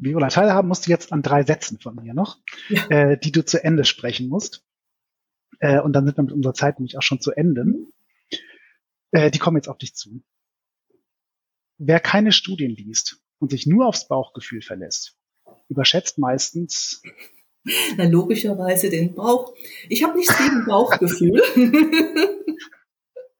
Viola, 0.00 0.28
teilhaben 0.28 0.68
musst 0.68 0.86
du 0.86 0.90
jetzt 0.90 1.12
an 1.12 1.22
drei 1.22 1.42
Sätzen 1.42 1.78
von 1.78 1.94
mir 1.96 2.14
noch, 2.14 2.38
ja. 2.68 2.86
äh, 2.88 3.18
die 3.18 3.32
du 3.32 3.44
zu 3.44 3.62
Ende 3.62 3.84
sprechen 3.84 4.28
musst. 4.28 4.64
Äh, 5.62 5.80
und 5.80 5.92
dann 5.92 6.04
sind 6.04 6.18
wir 6.18 6.24
mit 6.24 6.32
unserer 6.32 6.54
Zeit 6.54 6.78
nämlich 6.78 6.98
auch 6.98 7.02
schon 7.02 7.20
zu 7.20 7.30
Ende. 7.30 7.64
Äh, 9.12 9.30
die 9.30 9.38
kommen 9.38 9.56
jetzt 9.56 9.68
auf 9.68 9.78
dich 9.78 9.94
zu. 9.94 10.20
Wer 11.78 12.00
keine 12.00 12.32
Studien 12.32 12.72
liest 12.72 13.22
und 13.38 13.52
sich 13.52 13.66
nur 13.66 13.86
aufs 13.86 14.08
Bauchgefühl 14.08 14.60
verlässt, 14.60 15.16
überschätzt 15.68 16.18
meistens 16.18 17.02
na, 17.96 18.04
logischerweise 18.04 18.90
den 18.90 19.14
Bauch. 19.14 19.54
Ich 19.88 20.02
habe 20.02 20.18
nichts 20.18 20.36
gegen 20.36 20.64
Bauchgefühl. 20.66 21.40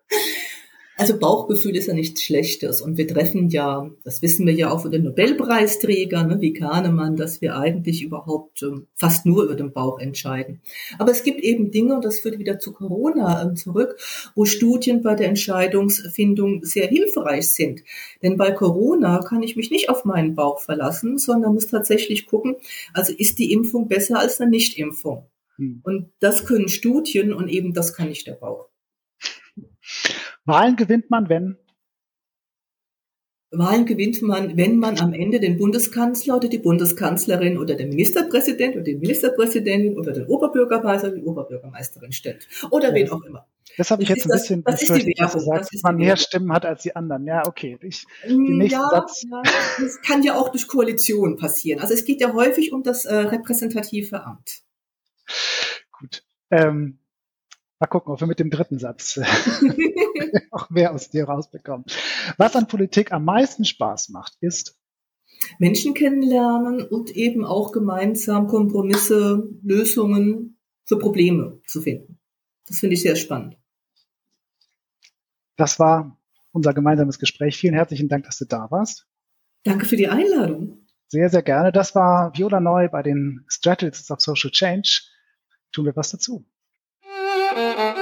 Also 1.02 1.18
Bauchgefühl 1.18 1.74
ist 1.74 1.88
ja 1.88 1.94
nichts 1.94 2.22
Schlechtes 2.22 2.80
und 2.80 2.96
wir 2.96 3.08
treffen 3.08 3.48
ja, 3.48 3.90
das 4.04 4.22
wissen 4.22 4.46
wir 4.46 4.54
ja 4.54 4.70
auch 4.70 4.82
von 4.82 4.92
den 4.92 5.02
Nobelpreisträgern, 5.02 6.28
ne, 6.28 6.40
wie 6.40 6.52
Kahnemann, 6.52 7.16
dass 7.16 7.40
wir 7.40 7.56
eigentlich 7.56 8.04
überhaupt 8.04 8.62
ähm, 8.62 8.86
fast 8.94 9.26
nur 9.26 9.42
über 9.42 9.56
den 9.56 9.72
Bauch 9.72 9.98
entscheiden. 9.98 10.60
Aber 11.00 11.10
es 11.10 11.24
gibt 11.24 11.40
eben 11.40 11.72
Dinge, 11.72 11.96
und 11.96 12.04
das 12.04 12.20
führt 12.20 12.38
wieder 12.38 12.60
zu 12.60 12.72
Corona 12.72 13.42
ähm, 13.42 13.56
zurück, 13.56 13.96
wo 14.36 14.44
Studien 14.44 15.02
bei 15.02 15.16
der 15.16 15.26
Entscheidungsfindung 15.26 16.62
sehr 16.62 16.86
hilfreich 16.86 17.48
sind. 17.48 17.82
Denn 18.22 18.36
bei 18.36 18.52
Corona 18.52 19.24
kann 19.28 19.42
ich 19.42 19.56
mich 19.56 19.72
nicht 19.72 19.88
auf 19.88 20.04
meinen 20.04 20.36
Bauch 20.36 20.60
verlassen, 20.60 21.18
sondern 21.18 21.54
muss 21.54 21.66
tatsächlich 21.66 22.26
gucken, 22.26 22.54
also 22.94 23.12
ist 23.12 23.40
die 23.40 23.50
Impfung 23.50 23.88
besser 23.88 24.20
als 24.20 24.40
eine 24.40 24.50
Nichtimpfung? 24.50 25.26
Hm. 25.56 25.80
Und 25.82 26.12
das 26.20 26.46
können 26.46 26.68
Studien 26.68 27.32
und 27.32 27.48
eben 27.48 27.74
das 27.74 27.92
kann 27.92 28.08
nicht 28.08 28.28
der 28.28 28.34
Bauch. 28.34 28.68
Wahlen 30.44 30.76
gewinnt 30.76 31.10
man, 31.10 31.28
wenn? 31.28 31.56
Wahlen 33.52 33.84
gewinnt 33.84 34.22
man, 34.22 34.56
wenn 34.56 34.78
man 34.78 34.98
am 34.98 35.12
Ende 35.12 35.38
den 35.38 35.58
Bundeskanzler 35.58 36.36
oder 36.36 36.48
die 36.48 36.58
Bundeskanzlerin 36.58 37.58
oder 37.58 37.74
den 37.74 37.90
Ministerpräsident 37.90 38.74
oder 38.76 38.84
die 38.84 38.96
Ministerpräsidentin 38.96 39.98
oder 39.98 40.12
den 40.12 40.26
Oberbürgermeister 40.26 41.08
oder 41.08 41.16
die 41.16 41.24
Oberbürgermeisterin 41.24 42.12
stellt. 42.12 42.48
Oder 42.70 42.88
ja. 42.88 42.94
wen 42.94 43.10
auch 43.10 43.22
immer. 43.22 43.46
Das 43.76 43.90
habe 43.90 44.02
ich 44.02 44.08
das 44.08 44.18
jetzt 44.18 44.26
ein 44.26 44.30
das, 44.30 44.42
bisschen 44.42 44.64
das 44.64 44.82
ist 44.82 45.06
die 45.06 45.14
Währung, 45.18 45.32
gesagt, 45.32 45.68
dass 45.72 45.82
man 45.82 45.96
mehr 45.96 46.16
Stimmen 46.16 46.52
hat 46.52 46.64
als 46.64 46.82
die 46.82 46.96
anderen. 46.96 47.26
Ja, 47.26 47.46
okay. 47.46 47.78
Ich, 47.82 48.04
mm, 48.26 48.62
ja, 48.62 48.88
Satz. 48.90 49.22
ja, 49.30 49.42
das 49.80 50.00
kann 50.02 50.22
ja 50.22 50.34
auch 50.34 50.48
durch 50.48 50.66
Koalition 50.66 51.36
passieren. 51.36 51.80
Also 51.80 51.94
es 51.94 52.04
geht 52.04 52.20
ja 52.20 52.32
häufig 52.32 52.72
um 52.72 52.82
das 52.82 53.04
äh, 53.04 53.14
repräsentative 53.14 54.24
Amt. 54.24 54.62
Gut. 55.92 56.24
Ähm, 56.50 56.98
Mal 57.82 57.88
gucken, 57.88 58.12
ob 58.12 58.20
wir 58.20 58.28
mit 58.28 58.38
dem 58.38 58.48
dritten 58.48 58.78
Satz 58.78 59.18
auch 60.52 60.70
mehr 60.70 60.94
aus 60.94 61.10
dir 61.10 61.24
rausbekommen. 61.24 61.84
Was 62.36 62.54
an 62.54 62.68
Politik 62.68 63.10
am 63.10 63.24
meisten 63.24 63.64
Spaß 63.64 64.10
macht, 64.10 64.36
ist 64.40 64.78
Menschen 65.58 65.92
kennenlernen 65.92 66.86
und 66.86 67.10
eben 67.10 67.44
auch 67.44 67.72
gemeinsam 67.72 68.46
Kompromisse, 68.46 69.50
Lösungen 69.64 70.60
für 70.84 70.96
Probleme 70.96 71.60
zu 71.66 71.82
finden. 71.82 72.20
Das 72.68 72.78
finde 72.78 72.94
ich 72.94 73.02
sehr 73.02 73.16
spannend. 73.16 73.56
Das 75.56 75.80
war 75.80 76.20
unser 76.52 76.74
gemeinsames 76.74 77.18
Gespräch. 77.18 77.56
Vielen 77.56 77.74
herzlichen 77.74 78.08
Dank, 78.08 78.26
dass 78.26 78.38
du 78.38 78.44
da 78.44 78.70
warst. 78.70 79.08
Danke 79.64 79.86
für 79.86 79.96
die 79.96 80.06
Einladung. 80.06 80.86
Sehr, 81.08 81.30
sehr 81.30 81.42
gerne. 81.42 81.72
Das 81.72 81.96
war 81.96 82.32
Viola 82.38 82.60
Neu 82.60 82.88
bei 82.88 83.02
den 83.02 83.44
Strategies 83.48 84.08
of 84.12 84.20
Social 84.20 84.52
Change. 84.52 85.00
Tun 85.72 85.86
wir 85.86 85.96
was 85.96 86.12
dazu. 86.12 86.46
Thank 87.54 87.96
you. 87.96 88.01